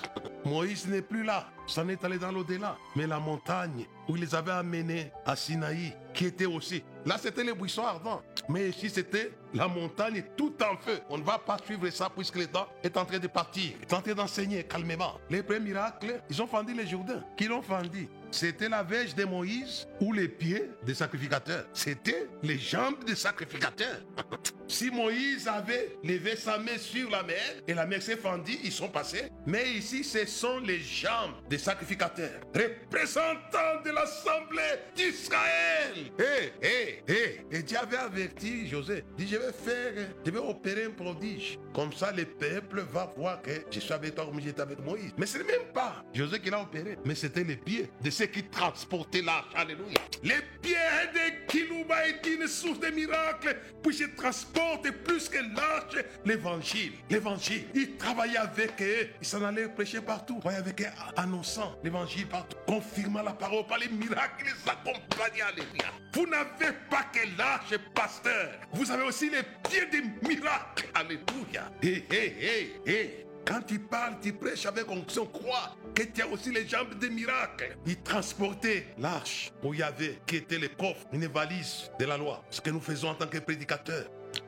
[0.44, 1.48] Moïse n'est plus là.
[1.66, 2.76] S'en est allé dans l'au-delà.
[2.96, 6.82] Mais la montagne où il les avait amenés à Sinaï, qui était aussi.
[7.06, 8.22] Là, c'était les buissons ardents.
[8.48, 11.00] Mais ici, c'était la montagne tout en feu.
[11.08, 14.00] On ne va pas suivre ça puisque temps est en train de partir, est en
[14.00, 15.18] train d'enseigner calmement.
[15.30, 17.24] Les premiers miracles, ils ont fendu les Jourdains.
[17.36, 18.08] Qui l'ont fendu?
[18.30, 21.66] C'était la verge de Moïse ou les pieds des sacrificateurs.
[21.72, 24.00] C'était les jambes des sacrificateurs.
[24.72, 28.72] si Moïse avait levé sa main sur la mer et la mer s'est fendue, ils
[28.72, 29.30] sont passés.
[29.46, 34.62] Mais ici, ce sont les jambes des sacrificateurs, représentants de l'assemblée
[34.94, 36.10] d'Israël.
[36.18, 37.40] Hé, hé, hé.
[37.50, 39.04] Et Dieu avait averti José.
[39.16, 41.58] Dit, je vais faire, je vais opérer un prodige.
[41.74, 45.12] Comme ça, le peuple va voir que je suis avec toi comme j'étais avec Moïse.
[45.16, 48.26] Mais ce n'est même pas José qui l'a opéré, mais c'était les pieds de ceux
[48.26, 49.52] qui transportaient l'arche.
[49.54, 49.98] Alléluia.
[50.22, 54.61] Les pieds de Kilouba étaient une source de miracles, puis je transporte
[55.04, 56.92] plus que l'arche l'évangile.
[57.10, 57.66] L'évangile.
[57.74, 60.40] Il travaillait avec eux, il s'en allait prêcher partout.
[60.44, 65.46] Il avec eux, annonçant l'évangile partout, confirmant la parole par les miracles, les accompagnant.
[65.46, 65.92] Alléluia.
[66.14, 70.88] Vous n'avez pas que l'arche pasteur, vous avez aussi les pieds des miracles.
[70.94, 71.70] Alléluia.
[71.82, 73.26] Hé, hé, hé, hé.
[73.44, 77.10] Quand tu parles, tu prêches avec onction, crois que tu as aussi les jambes des
[77.10, 77.76] miracles.
[77.86, 82.16] Il transportait l'arche où il y avait, qui était le coffre, une valise de la
[82.16, 82.44] loi.
[82.50, 84.06] Ce que nous faisons en tant que prédicateurs.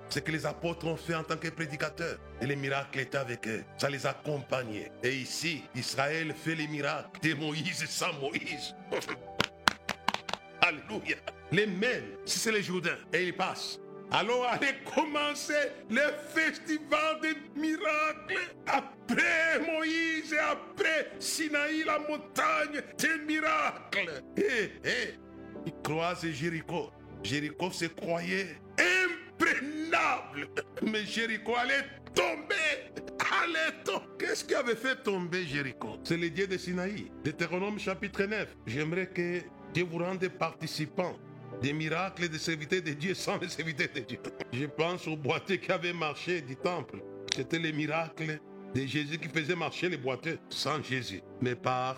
[0.08, 2.18] Ce que les apôtres ont fait en tant que prédicateurs.
[2.40, 3.64] Et les miracles étaient avec eux.
[3.78, 4.92] Ça les accompagnait.
[5.02, 8.74] Et ici, Israël fait les miracles de Moïse sans Moïse.
[10.60, 11.16] Alléluia.
[11.52, 12.96] Les mêmes, si c'est les Jourdains.
[13.12, 13.80] Et ils passent.
[14.10, 18.38] Alors allez commencer le festival des miracles.
[18.66, 24.22] Après Moïse et après Sinaï, la montagne des miracles.
[24.36, 25.18] Hé, hé.
[25.66, 26.90] Ils croisent Jéricho.
[27.22, 28.58] Jéricho se croyait
[30.82, 32.54] Mais Jéricho allait tomber.
[33.18, 34.00] Tomber.
[34.18, 35.98] Qu'est-ce qui avait fait tomber Jéricho?
[36.04, 37.10] C'est le Dieu de Sinaï.
[37.24, 38.56] Deutéronome chapitre 9.
[38.66, 39.40] J'aimerais que
[39.72, 41.16] Dieu vous rende participants
[41.60, 44.18] des miracles et des serviteurs de Dieu sans les serviteurs de Dieu.
[44.52, 47.00] Je pense au boiteux qui avait marché du temple.
[47.34, 48.38] C'était les miracles
[48.74, 51.96] de Jésus qui faisait marcher les boiteux sans Jésus, mais par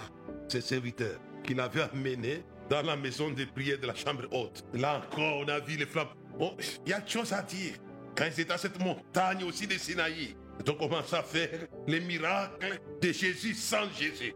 [0.48, 4.64] ses serviteurs qu'il avait amenés dans la maison de prière de la chambre haute.
[4.74, 6.08] Là encore, on a vu les flammes.
[6.84, 7.74] Il y a de choses à dire.
[8.16, 11.50] Quand ils étaient à cette montagne aussi de Sinaï, ils ont commencé à faire
[11.86, 14.32] les miracles de Jésus sans Jésus?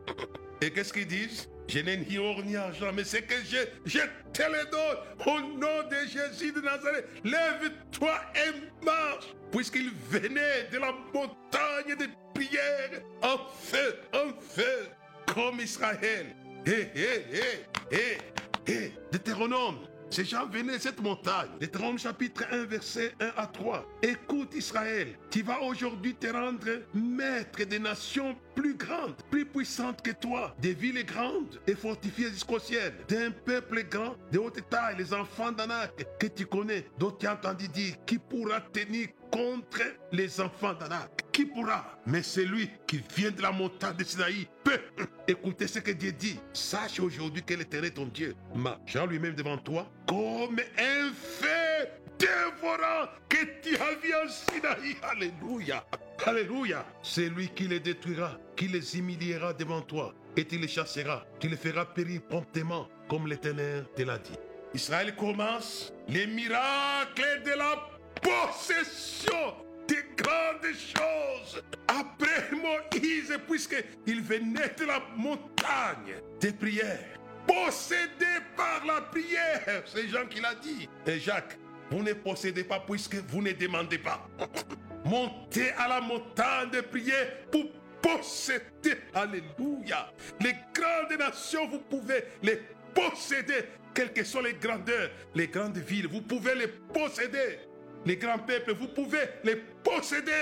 [0.61, 1.49] Et qu'est-ce qu'ils disent?
[1.67, 4.01] Je n'ai ni or ni argent, mais c'est que je, je
[4.33, 7.07] te le donne au nom de Jésus de Nazareth.
[7.25, 14.89] Lève-toi et marche, puisqu'il venait de la montagne de prière en feu, en feu,
[15.33, 16.27] comme Israël.
[16.67, 18.19] Hé, hé, hé, hé,
[18.67, 19.79] hé, Deutéronome
[20.11, 21.51] ces gens venaient cette montagne.
[21.61, 23.87] Deutéronome chapitre 1, verset 1 à 3.
[24.03, 30.11] Écoute Israël, tu vas aujourd'hui te rendre maître des nations plus grandes, plus puissantes que
[30.11, 35.15] toi, des villes grandes et fortifiées jusqu'au ciel, d'un peuple grand, de haute taille, les
[35.15, 40.41] enfants d'Anak que tu connais, dont tu as entendu dire, qui pourra tenir contre les
[40.41, 41.30] enfants d'Anak.
[41.41, 44.79] Qui pourra Mais celui qui vient de la montagne de Sinaï peut
[45.27, 46.39] écouter ce que Dieu dit.
[46.53, 53.39] Sache aujourd'hui que l'Éternel ton Dieu marchant lui-même devant toi comme un feu dévorant que
[53.63, 54.97] tu as vu en Sinaï.
[55.03, 55.83] Alléluia.
[56.27, 56.85] Alléluia.
[57.03, 61.25] C'est lui qui les détruira, qui les humiliera devant toi et tu les chassera.
[61.39, 64.37] Tu les feras périr promptement comme l'Éternel te l'a dit.
[64.75, 67.89] Israël commence les miracles de la
[68.21, 71.63] possession des grandes choses.
[71.89, 78.27] Après Moïse, puisqu'il venait de la montagne des prières, possédé
[78.57, 80.89] par la prière, c'est Jean qui l'a dit.
[81.07, 81.59] Et Jacques,
[81.91, 84.29] vous ne possédez pas puisque vous ne demandez pas.
[85.05, 87.65] Montez à la montagne de prière pour
[88.01, 88.97] posséder.
[89.13, 90.13] Alléluia.
[90.41, 92.61] Les grandes nations, vous pouvez les
[92.95, 93.65] posséder.
[93.93, 97.59] Quelles que soient les grandeurs, les grandes villes, vous pouvez les posséder.
[98.07, 100.33] Les grands peuples, vous pouvez les posséder.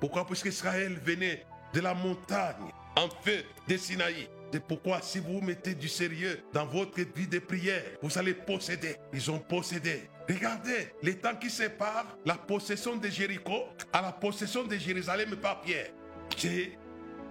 [0.00, 0.26] Pourquoi?
[0.26, 4.28] Parce qu'Israël venait de la montagne en feu de Sinaï.
[4.52, 8.96] C'est pourquoi si vous mettez du sérieux dans votre vie de prière, vous allez posséder.
[9.12, 10.08] Ils ont possédé.
[10.28, 15.60] Regardez les temps qui séparent la possession de Jéricho à la possession de Jérusalem par
[15.60, 15.90] Pierre.
[16.36, 16.72] C'est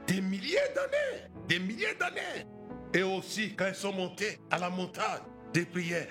[0.08, 1.24] des milliers d'années.
[1.48, 2.46] Des milliers d'années.
[2.94, 5.24] Et aussi quand ils sont montés à la montagne
[5.54, 6.08] des prières,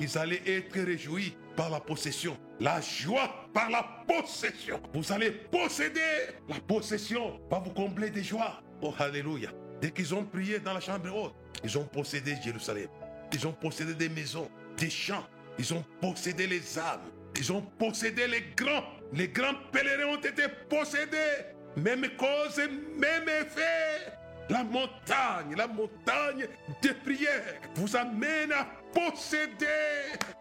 [0.00, 2.36] ils allaient être réjouis par la possession.
[2.58, 4.80] La joie par la possession.
[4.94, 6.00] Vous allez posséder.
[6.48, 8.62] La possession va vous combler de joie.
[8.80, 9.50] Oh, Alléluia.
[9.80, 12.88] Dès qu'ils ont prié dans la chambre haute, ils ont possédé Jérusalem.
[13.32, 15.26] Ils ont possédé des maisons, des champs.
[15.58, 17.10] Ils ont possédé les âmes.
[17.38, 18.84] Ils ont possédé les grands.
[19.12, 21.44] Les grands pèlerins ont été possédés.
[21.76, 22.58] Même cause,
[22.96, 24.12] même effet.
[24.48, 26.46] La montagne, la montagne
[26.80, 28.66] des prières vous amène à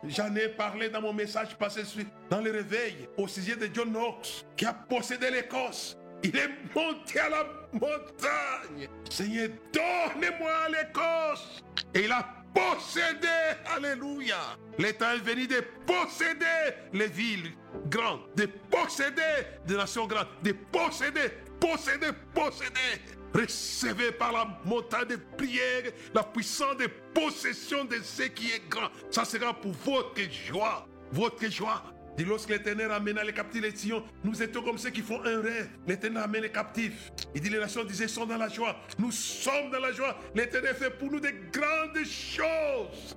[0.08, 1.82] J'en ai parlé dans mon message passé
[2.30, 5.98] dans le réveil au sujet de John Knox qui a possédé l'Écosse.
[6.24, 8.88] Il est monté à la montagne.
[9.10, 11.64] Seigneur, donnez-moi l'Écosse.
[11.94, 13.28] Et il a possédé,
[13.76, 14.38] alléluia.
[14.78, 17.52] L'État est venu de posséder les villes
[17.90, 19.22] grandes, de posséder
[19.68, 23.02] des nations grandes, de posséder, posséder, posséder.
[23.36, 28.90] Recevez par la montagne de prière la puissance de possession de ce qui est grand.
[29.12, 31.84] Ça sera pour votre joie, votre joie.
[32.18, 35.68] Lorsque l'Éternel amena les captifs de Sion, nous étions comme ceux qui font un rêve.
[35.86, 37.12] L'Éternel amène les captifs.
[37.34, 38.78] Il dit les nations disaient sont dans la joie.
[38.98, 40.18] Nous sommes dans la joie.
[40.34, 43.16] L'Éternel fait pour nous de grandes choses.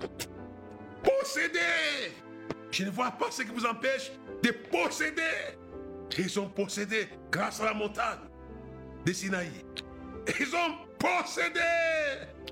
[1.05, 2.11] Posséder.
[2.73, 4.11] Je ne vois pas ce qui vous empêche
[4.43, 5.23] de posséder.
[6.19, 8.19] Ils ont possédé grâce à la montagne
[9.07, 9.65] de Sinaï.
[10.39, 11.61] Ils ont possédé.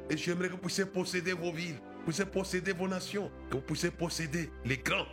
[0.08, 3.56] Et j'aimerais que vous puissiez posséder vos villes, que vous puissiez posséder vos nations, que
[3.56, 5.06] vous puissiez posséder les grands.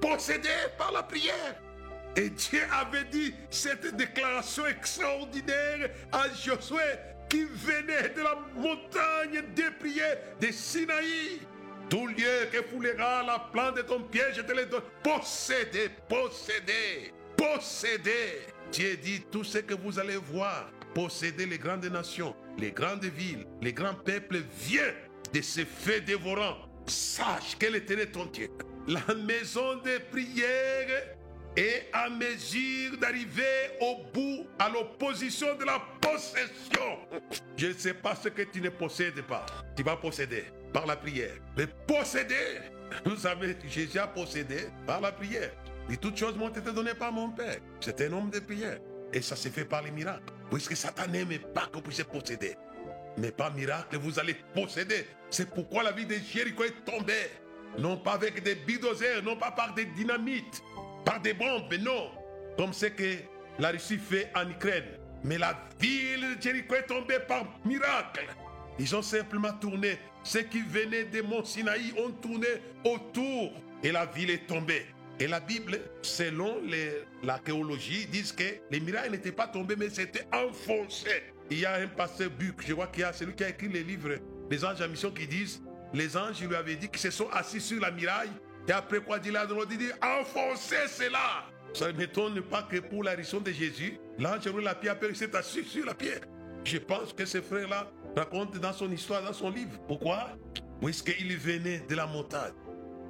[0.00, 1.56] Posséder par la prière.
[2.16, 6.82] Et Dieu avait dit cette déclaration extraordinaire à Josué
[7.28, 11.40] qui venait de la montagne des prières de Sinaï.
[11.90, 14.82] Tout lieu que foulera la plante de ton pied, je te le donne.
[15.02, 18.46] Posséder, posséder, posséder.
[18.72, 23.46] Dieu dit tout ce que vous allez voir posséder les grandes nations, les grandes villes,
[23.60, 24.94] les grands peuples, vient
[25.32, 26.56] de ces faits dévorants.
[26.86, 28.48] Sache qu'elle était ton Dieu.
[28.86, 31.16] La maison de prière
[31.56, 33.42] est à mesure d'arriver
[33.80, 36.98] au bout, à l'opposition de la possession.
[37.56, 39.44] Je ne sais pas ce que tu ne possèdes pas.
[39.76, 41.34] Tu vas posséder par la prière.
[41.56, 42.60] Mais posséder,
[43.04, 45.50] vous savez, Jésus a possédé par la prière.
[45.90, 47.58] Et toutes choses m'ont été données par mon Père.
[47.80, 48.78] C'est un homme de prière.
[49.12, 50.32] Et ça s'est fait par les miracles.
[50.50, 52.56] Puisque Satan n'aime pas que vous puissiez posséder.
[53.16, 55.06] Mais par miracle, vous allez posséder.
[55.30, 57.30] C'est pourquoi la vie de Jéricho est tombée.
[57.78, 60.62] Non pas avec des bidozers, non pas par des dynamites,
[61.04, 62.10] par des bombes, non.
[62.56, 63.16] Comme ce que
[63.58, 64.84] la Russie fait en Ukraine.
[65.24, 68.26] Mais la ville de Jéricho est tombée par miracle.
[68.78, 69.98] Ils ont simplement tourné.
[70.22, 72.46] Ceux qui venaient de Mont Sinaï ont tourné
[72.84, 74.86] autour et la ville est tombée.
[75.20, 76.62] Et la Bible, selon
[77.22, 81.22] l'archéologie, dit que les miracles n'étaient pas tombés, mais c'était enfoncé.
[81.50, 83.68] Il y a un pasteur Buc, je vois qu'il y a celui qui a écrit
[83.68, 84.16] les livres
[84.50, 85.62] Les anges à mission qui disent
[85.94, 88.30] les anges lui avaient dit qu'ils se sont assis sur la miraille.
[88.68, 91.46] Et après quoi, dit là, il dit enfoncez cela.
[91.72, 95.16] Ça ne m'étonne pas que pour la raison de Jésus, l'ange a la pierre, il
[95.16, 96.20] s'est assis sur la pierre.
[96.64, 99.78] Je pense que ce frère-là raconte dans son histoire, dans son livre.
[99.86, 100.36] Pourquoi?
[100.82, 102.52] Puisqu'il venait de la montagne.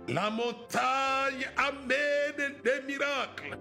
[0.08, 3.58] La montagne amène des miracles.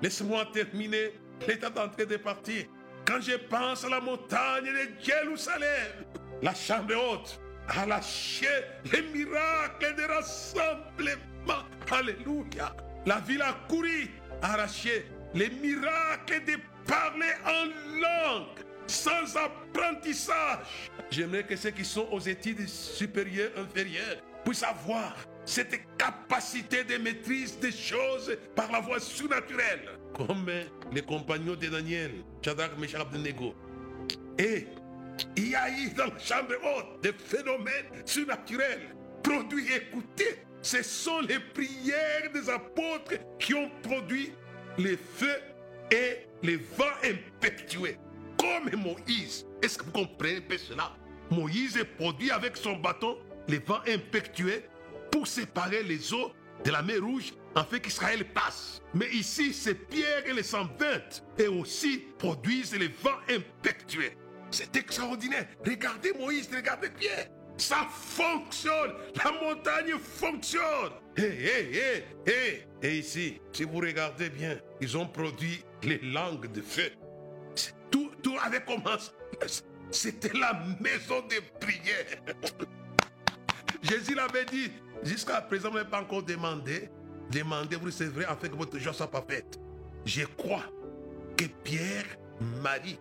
[0.00, 1.14] Laisse-moi terminer.
[1.48, 2.66] L'état en train de partir.
[3.04, 6.04] Quand je pense à la montagne de Jérusalem,
[6.42, 8.46] la chambre haute a lâché
[8.92, 11.64] les miracles de rassemblement.
[11.90, 12.76] Alléluia.
[13.06, 14.10] La ville a couru,
[14.42, 17.64] arraché les miracles de parler en
[18.00, 18.46] langue
[18.86, 20.90] sans apprentissage.
[21.10, 27.58] J'aimerais que ceux qui sont aux études supérieures, inférieures, puissent avoir cette capacité de maîtrise
[27.58, 30.50] des choses par la voie surnaturelle, comme
[30.92, 32.12] les compagnons de Daniel,
[32.44, 33.54] Shadrach, Meshach, Abednego.
[34.38, 34.66] Et
[35.36, 39.66] il y a eu dans la chambre haute des phénomènes surnaturels produits.
[39.72, 44.32] Écoutez, ce sont les prières des apôtres qui ont produit
[44.78, 45.40] les feux
[45.90, 47.96] et les vents impétueux.
[48.38, 49.46] Comme Moïse.
[49.62, 50.92] Est-ce que vous comprenez un peu cela?
[51.30, 54.62] Moïse produit avec son bâton les vents impétueux
[55.10, 56.32] pour séparer les eaux
[56.64, 58.80] de la mer Rouge afin qu'Israël passe.
[58.94, 64.10] Mais ici, c'est Pierre et les 120 et aussi produisent les vents impétueux.
[64.50, 65.46] C'est extraordinaire.
[65.64, 67.28] Regardez Moïse, regardez Pierre.
[67.56, 68.94] Ça fonctionne.
[69.22, 70.92] La montagne fonctionne.
[71.16, 72.66] Hé, hé, hé, hé.
[72.82, 76.90] Et ici, si vous regardez bien, ils ont produit les langues de feu.
[77.90, 79.10] Tout, tout avait commencé.
[79.90, 82.06] C'était la maison de prière.
[83.82, 84.70] Jésus l'avait dit,
[85.02, 86.88] jusqu'à présent, vous n'avez pas encore demandé.
[87.30, 89.58] Demandez, vous recevrez afin que votre joie soit parfaite.
[90.04, 90.64] Je crois
[91.36, 92.04] que Pierre,
[92.62, 92.98] Marie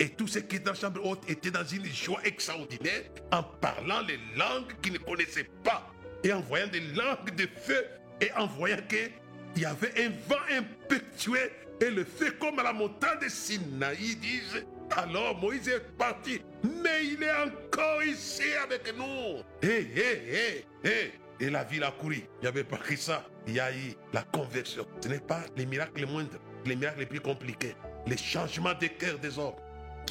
[0.00, 3.42] et tous ceux qui étaient dans la chambre haute étaient dans une joie extraordinaire en
[3.42, 5.86] parlant les langues qu'ils ne connaissaient pas
[6.22, 7.84] et en voyant des langues de feu
[8.20, 9.10] et en voyant qu'il
[9.62, 14.64] y avait un vent impétueux et le feu comme à la montagne de Sinaï disent
[14.96, 19.42] alors Moïse est parti, mais il est encore ici avec nous.
[21.40, 22.16] Et la ville a couru.
[22.16, 23.24] Il n'y avait pas que ça.
[23.46, 24.86] Il y a eu la conversion.
[25.00, 27.74] Ce n'est pas les miracles les moindres, les miracles les plus compliqués.
[28.06, 29.54] Les changements des cœurs des hommes.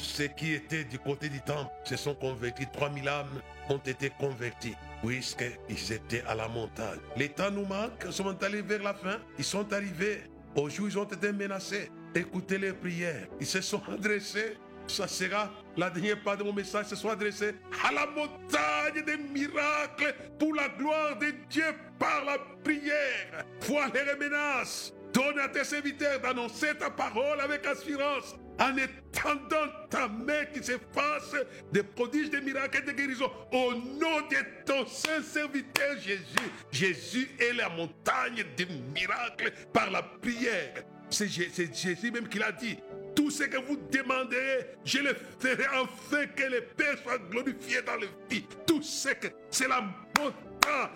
[0.00, 2.66] ceux qui étaient du côté du temple se sont convertis.
[2.72, 6.98] 3000 âmes ont été convertis puisqu'ils étaient à la montagne.
[7.16, 10.22] Les temps nous manquent, ils sont allés vers la fin, ils sont arrivés
[10.56, 11.90] au jour ils ont été menacés.
[12.14, 14.56] Écoutez les prières, ils se sont adressés
[14.88, 19.16] ça sera la dernière part de mon message, se sont adressés à la montagne des
[19.16, 21.64] miracles pour la gloire de Dieu
[21.98, 23.44] par la prière.
[23.62, 24.92] Voilà les menaces.
[25.12, 31.34] Donne à tes serviteurs d'annoncer ta parole avec assurance en étendant ta main qui s'efface
[31.72, 33.30] des prodiges, des miracles et des guérisons.
[33.52, 40.02] Au nom de ton saint serviteur Jésus, Jésus est la montagne des miracles par la
[40.02, 40.84] prière.
[41.10, 42.78] C'est Jésus même qui l'a dit.
[43.18, 47.96] Tout ce que vous demanderez, je le ferai afin que le Père soit glorifié dans
[47.96, 48.44] le vie.
[48.64, 50.88] Tout ce que c'est la montagne.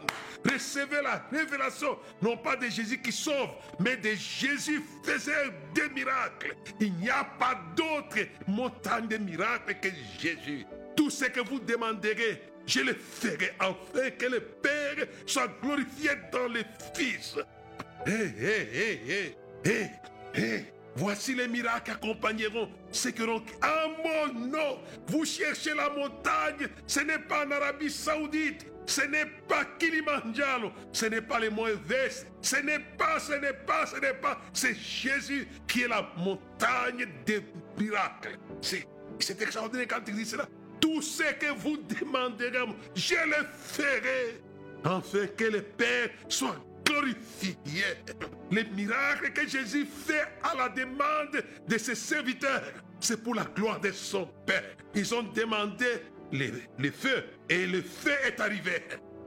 [0.44, 3.50] Recevez la révélation, non pas de Jésus qui sauve,
[3.80, 6.54] mais de Jésus faisait des miracles.
[6.78, 9.88] Il n'y a pas d'autre montagne de miracles que
[10.20, 10.64] Jésus.
[10.96, 16.46] Tout ce que vous demanderez, je le ferai afin que le Père soit glorifié dans
[16.46, 16.62] le
[16.94, 17.36] Fils.
[18.06, 19.90] Hé, hé, hé,
[20.36, 20.72] hé.
[20.94, 24.78] Voici les miracles accompagneront ceux qui auront en mon nom.
[25.08, 31.06] Vous cherchez la montagne, ce n'est pas en Arabie Saoudite, ce n'est pas Kilimanjaro, ce
[31.06, 35.48] n'est pas les Moïse, ce n'est pas, ce n'est pas, ce n'est pas, c'est Jésus
[35.66, 37.42] qui est la montagne des
[37.78, 38.38] miracles.
[38.60, 40.46] C'est extraordinaire quand il dit cela.
[40.80, 44.40] Tout ce que vous demanderez, je le ferai,
[44.84, 47.84] afin que le Père soit glorifié.
[48.50, 52.62] Les miracles que Jésus fait à la demande de ses serviteurs,
[53.00, 54.64] c'est pour la gloire de son Père.
[54.94, 55.86] Ils ont demandé
[56.32, 58.82] le, feu et le feu est arrivé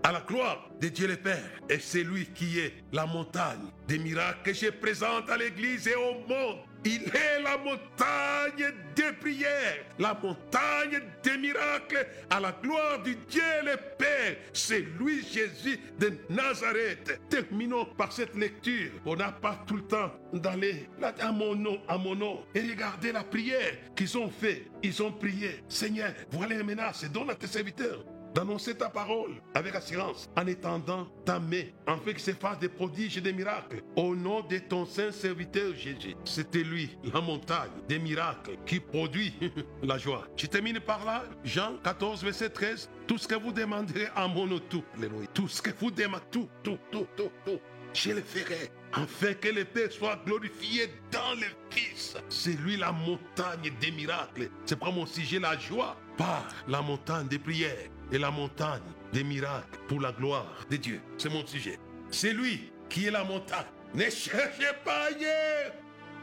[0.06, 1.50] à la gloire de Dieu le Père.
[1.68, 5.96] Et c'est lui qui est la montagne des miracles que je présente à l'Église et
[5.96, 6.60] au monde.
[6.88, 13.42] Il est la montagne des prières, la montagne des miracles à la gloire du Dieu
[13.64, 14.36] le Père.
[14.54, 17.20] C'est lui Jésus de Nazareth.
[17.28, 18.92] Terminons par cette lecture.
[19.08, 20.88] On n'a pas tout le temps d'aller
[21.20, 22.44] à mon nom, à mon nom.
[22.54, 24.68] Et regardez la prière qu'ils ont fait.
[24.84, 25.64] Ils ont prié.
[25.68, 27.06] Seigneur, voilà les menaces.
[27.06, 32.14] Donne à tes serviteurs d'annoncer ta parole avec assurance en étendant ta main, en fait
[32.14, 33.82] que se fasse des prodiges et des miracles.
[33.96, 39.34] Au nom de ton saint serviteur Jésus, c'était lui, la montagne des miracles qui produit
[39.84, 40.28] la joie.
[40.36, 42.90] Je termine par là, Jean 14, verset 13.
[43.08, 46.78] Tout ce que vous demanderez en mon nom, tout, ce que vous demandez, tout, tout,
[46.92, 47.60] tout, tout, tout,
[47.94, 52.18] je le ferai afin que le Père soit glorifié dans le Fils.
[52.28, 54.50] C'est lui la montagne des miracles.
[54.66, 58.82] C'est pas mon sujet la joie par la montagne des prières et la montagne
[59.12, 61.02] des miracles pour la gloire de Dieu.
[61.18, 61.80] C'est mon sujet.
[62.12, 63.66] C'est lui qui est la montagne.
[63.94, 65.74] Ne cherchez pas ailleurs.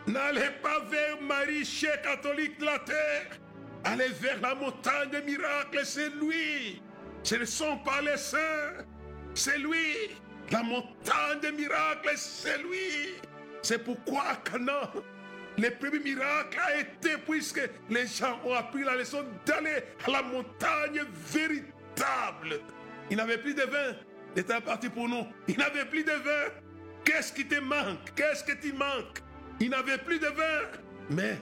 [0.07, 3.39] N'allez pas vers Marie, chère catholique de la terre.
[3.85, 6.83] Allez vers la montagne des miracles, c'est lui.
[7.22, 8.85] Ce ne sont pas les saints,
[9.35, 10.11] c'est lui.
[10.51, 13.14] La montagne des miracles, c'est lui.
[13.62, 14.91] C'est pourquoi à Canaan,
[15.57, 20.22] le premier miracle a été puisque les gens ont appris la leçon d'aller à la
[20.22, 21.71] montagne véritable.
[23.11, 23.97] Il n'avait plus de vin.
[24.34, 25.26] Il était parti pour nous.
[25.49, 26.53] Il n'avait plus de vin.
[27.05, 28.14] Qu'est-ce qui te manque?
[28.14, 29.18] Qu'est-ce que tu manques?
[29.61, 30.80] Il n'avait plus de vin.
[31.11, 31.36] Mais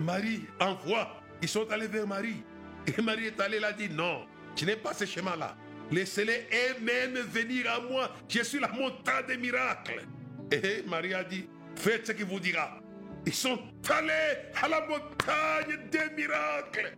[0.00, 1.20] Marie envoie.
[1.40, 2.42] Ils sont allés vers Marie.
[2.86, 4.26] Et Marie est allée, elle a dit non,
[4.56, 5.54] tu n'es pas ce chemin-là.
[5.90, 8.10] Laissez-les eux-mêmes venir à moi.
[8.28, 10.02] Je suis la montagne des miracles.
[10.50, 12.80] Et Marie a dit, faites ce qu'il vous dira.
[13.26, 16.96] Ils sont allés à la montagne des miracles.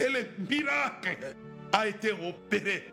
[0.00, 1.34] Et le miracle
[1.74, 2.92] a été opéré.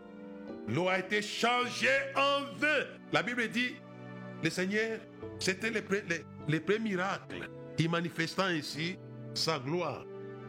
[0.68, 2.84] L'eau a été changée en vin.
[3.12, 3.76] La Bible dit,
[4.42, 4.98] le Seigneur,
[5.38, 7.48] c'était les, les, les premiers miracles.
[7.78, 8.96] Il manifestant ici
[9.34, 10.04] sa gloire.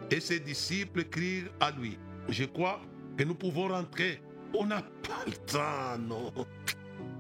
[0.10, 1.98] Et ses disciples crient à lui.
[2.28, 2.82] Je crois
[3.18, 4.22] que nous pouvons rentrer.
[4.56, 6.34] On n'a pas le temps, non.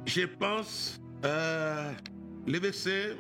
[0.06, 1.92] Je pense, euh,
[2.48, 3.16] le verset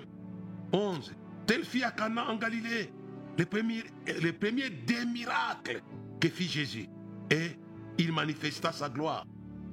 [0.71, 1.13] 11.
[1.45, 2.91] Telle fille à Cana en Galilée.
[3.37, 5.81] Le premier, le premier des miracles
[6.19, 6.87] que fit Jésus.
[7.31, 7.51] Et
[7.97, 9.25] il manifesta sa gloire.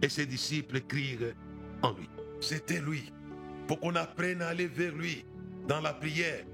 [0.02, 1.34] Et ses disciples crient
[1.82, 2.08] en lui.
[2.40, 3.12] C'était lui.
[3.66, 5.24] Pour qu'on apprenne à aller vers lui
[5.68, 6.44] dans la prière.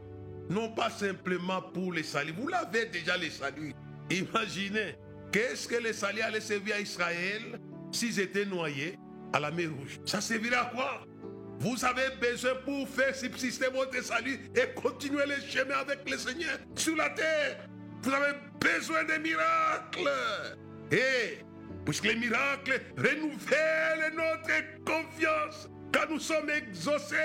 [0.50, 2.34] Non pas simplement pour les saluts.
[2.36, 3.72] Vous l'avez déjà les saluts.
[4.10, 4.96] Imaginez,
[5.32, 7.60] qu'est-ce que les saluts allaient servir à Israël
[7.90, 8.98] s'ils étaient noyés
[9.32, 9.98] à la mer Rouge?
[10.04, 11.04] Ça servirait à quoi?
[11.58, 16.58] Vous avez besoin pour faire subsister votre salut et continuer le chemin avec le Seigneur
[16.74, 17.66] sur la terre.
[18.02, 20.10] Vous avez besoin de miracles.
[20.92, 21.38] Et
[21.86, 27.16] puisque les miracles renouvellent notre confiance quand nous sommes exaucés,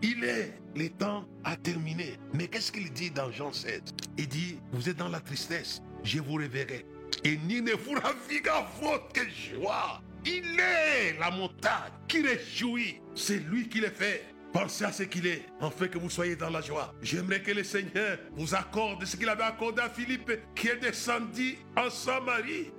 [0.00, 2.14] il est le temps à terminer.
[2.32, 3.82] Mais qu'est-ce qu'il dit dans Jean 7
[4.16, 5.82] Il dit, vous êtes dans la tristesse.
[6.04, 6.86] je vous reverrai.
[7.24, 10.00] Et ni ne vous ravira votre joie.
[10.24, 13.00] Il est la montagne qui réjouit.
[13.14, 14.24] C'est lui qui le fait.
[14.52, 16.94] Pensez à ce qu'il est, afin que vous soyez dans la joie.
[17.02, 21.58] J'aimerais que le Seigneur vous accorde ce qu'il avait accordé à Philippe, qui est descendu
[21.76, 22.70] en Samarie.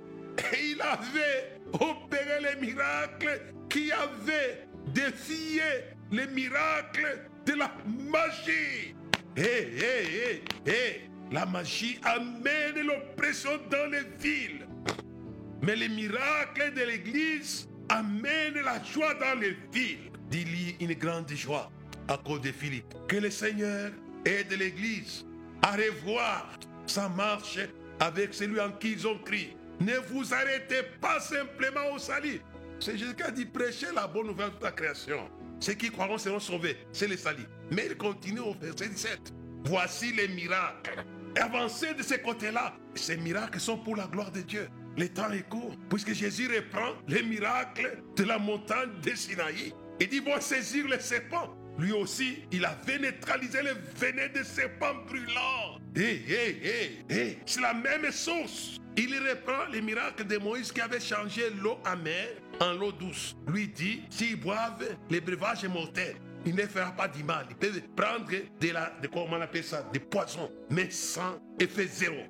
[0.52, 5.62] Et il avait opéré les miracles qui avaient défié
[6.10, 8.94] les miracles de la magie.
[9.36, 14.66] Hé, hé, hé, hé, la magie amène l'oppression dans les villes.
[15.62, 20.10] Mais les miracles de l'Église amènent la joie dans les villes.
[20.30, 21.70] Dis-lui une grande joie
[22.08, 22.94] à cause de Philippe.
[23.08, 23.92] Que le Seigneur
[24.24, 25.24] aide l'Église
[25.62, 26.50] à revoir
[26.86, 27.58] sa marche
[28.00, 29.56] avec celui en qui ils ont crié.
[29.80, 32.40] Ne vous arrêtez pas simplement au salut.
[32.78, 35.30] C'est Jésus qui a dit prêcher la bonne nouvelle de la création.
[35.58, 36.76] Ceux qui croiront seront sauvés.
[36.92, 37.46] C'est le salut.
[37.70, 39.32] Mais il continue au verset 17.
[39.64, 41.04] Voici les miracles.
[41.40, 42.74] Avancez de ce côté-là.
[42.94, 44.68] Ces miracles sont pour la gloire de Dieu.
[44.98, 49.72] Le temps est court, puisque Jésus reprend les miracles de la montagne de Sinaï.
[49.98, 51.54] Il dit, vont saisir les serpents.
[51.78, 55.78] Lui aussi, il avait neutralisé le venin des serpents brûlants.
[55.96, 58.80] Hé, hé, hé, hé, c'est la même source.
[59.02, 63.34] Il reprend les miracles de Moïse qui avait changé l'eau amère en l'eau douce.
[63.48, 67.46] Lui dit, s'ils boivent, les breuvages mortels, il ne fera pas du mal.
[67.48, 71.86] Ils peuvent prendre de la, de, comment on appelle ça, des poisons, mais sans effet
[71.86, 72.24] zéro.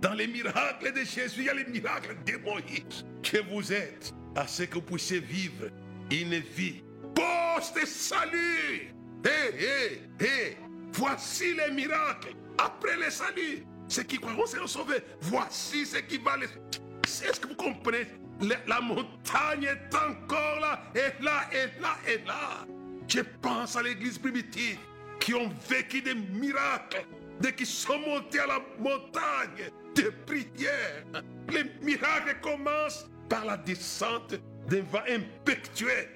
[0.00, 3.04] Dans les miracles de Jésus, il y a les miracles de Moïse.
[3.20, 5.70] Que vous êtes à ce que vous puissiez vivre
[6.08, 6.84] une vie
[7.16, 8.94] post-salut.
[9.24, 10.56] Hé, hé, hé,
[10.92, 13.66] voici les miracles après le salut.
[13.92, 15.02] Ceux qui croiront seront sauvés.
[15.20, 16.46] Voici ce qui va les...
[16.46, 18.06] Est-ce que vous comprenez
[18.40, 22.66] la, montagne est encore là, et là, et là, et là.
[23.06, 24.78] Je pense à l'église primitive
[25.20, 27.04] qui ont vécu des miracles
[27.38, 31.04] dès qu'ils sont montés à la montagne de prière.
[31.50, 34.36] Les miracles commencent par la descente
[34.68, 36.08] d'un vent impétueux,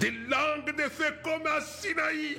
[0.00, 2.38] des langues de feu comme à Sinaï.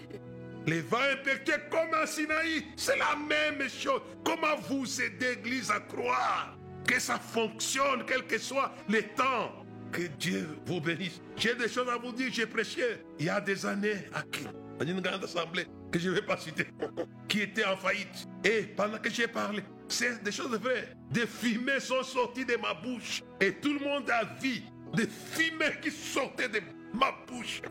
[0.68, 4.02] Les vents impétueux comme à Sinaï, c'est la même chose.
[4.26, 9.66] Comment vous aidez l'église à croire que ça fonctionne, quel que soit le temps?
[9.94, 11.22] Que Dieu vous bénisse.
[11.38, 12.28] J'ai des choses à vous dire.
[12.34, 12.82] J'ai prêché
[13.18, 14.44] il y a des années à qui?
[14.78, 16.68] Dans une grande assemblée que je ne vais pas citer,
[17.30, 18.28] qui était en faillite.
[18.44, 20.90] Et pendant que j'ai parlé, c'est des choses vraies.
[21.10, 23.24] Des fumées sont sorties de ma bouche.
[23.40, 24.62] Et tout le monde a vu
[24.94, 26.60] des fumées qui sortaient de
[26.94, 27.62] ma bouche.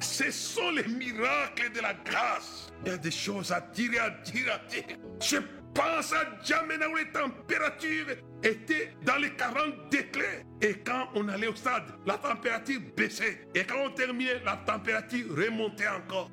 [0.00, 2.72] Ce sont les miracles de la grâce.
[2.84, 4.98] Il y a des choses à dire, à dire, à dire.
[5.20, 5.38] Je
[5.74, 10.44] pense à Djamena où les températures étaient dans les 40 degrés.
[10.60, 13.46] Et quand on allait au stade, la température baissait.
[13.54, 16.30] Et quand on terminait, la température remontait encore.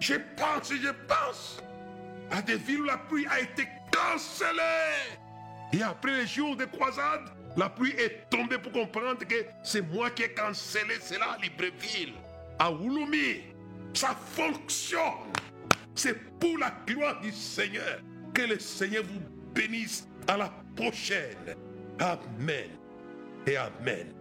[0.00, 1.62] Je pense, je pense
[2.30, 5.18] à des villes où la pluie a été cancellée.
[5.72, 10.10] Et après les jours de croisade, la pluie est tombée pour comprendre que c'est moi
[10.10, 12.14] qui ai cancellé cela à Libreville,
[12.60, 13.40] à Ouloumi.
[13.94, 15.32] Ça fonctionne.
[15.96, 18.00] C'est pour la gloire du Seigneur.
[18.32, 19.20] Que le Seigneur vous
[19.52, 21.56] bénisse à la prochaine.
[21.98, 22.70] Amen
[23.46, 24.19] et Amen.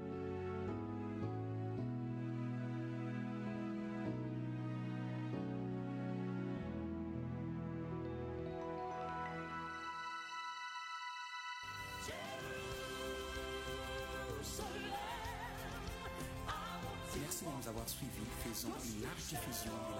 [19.29, 19.98] Diffusion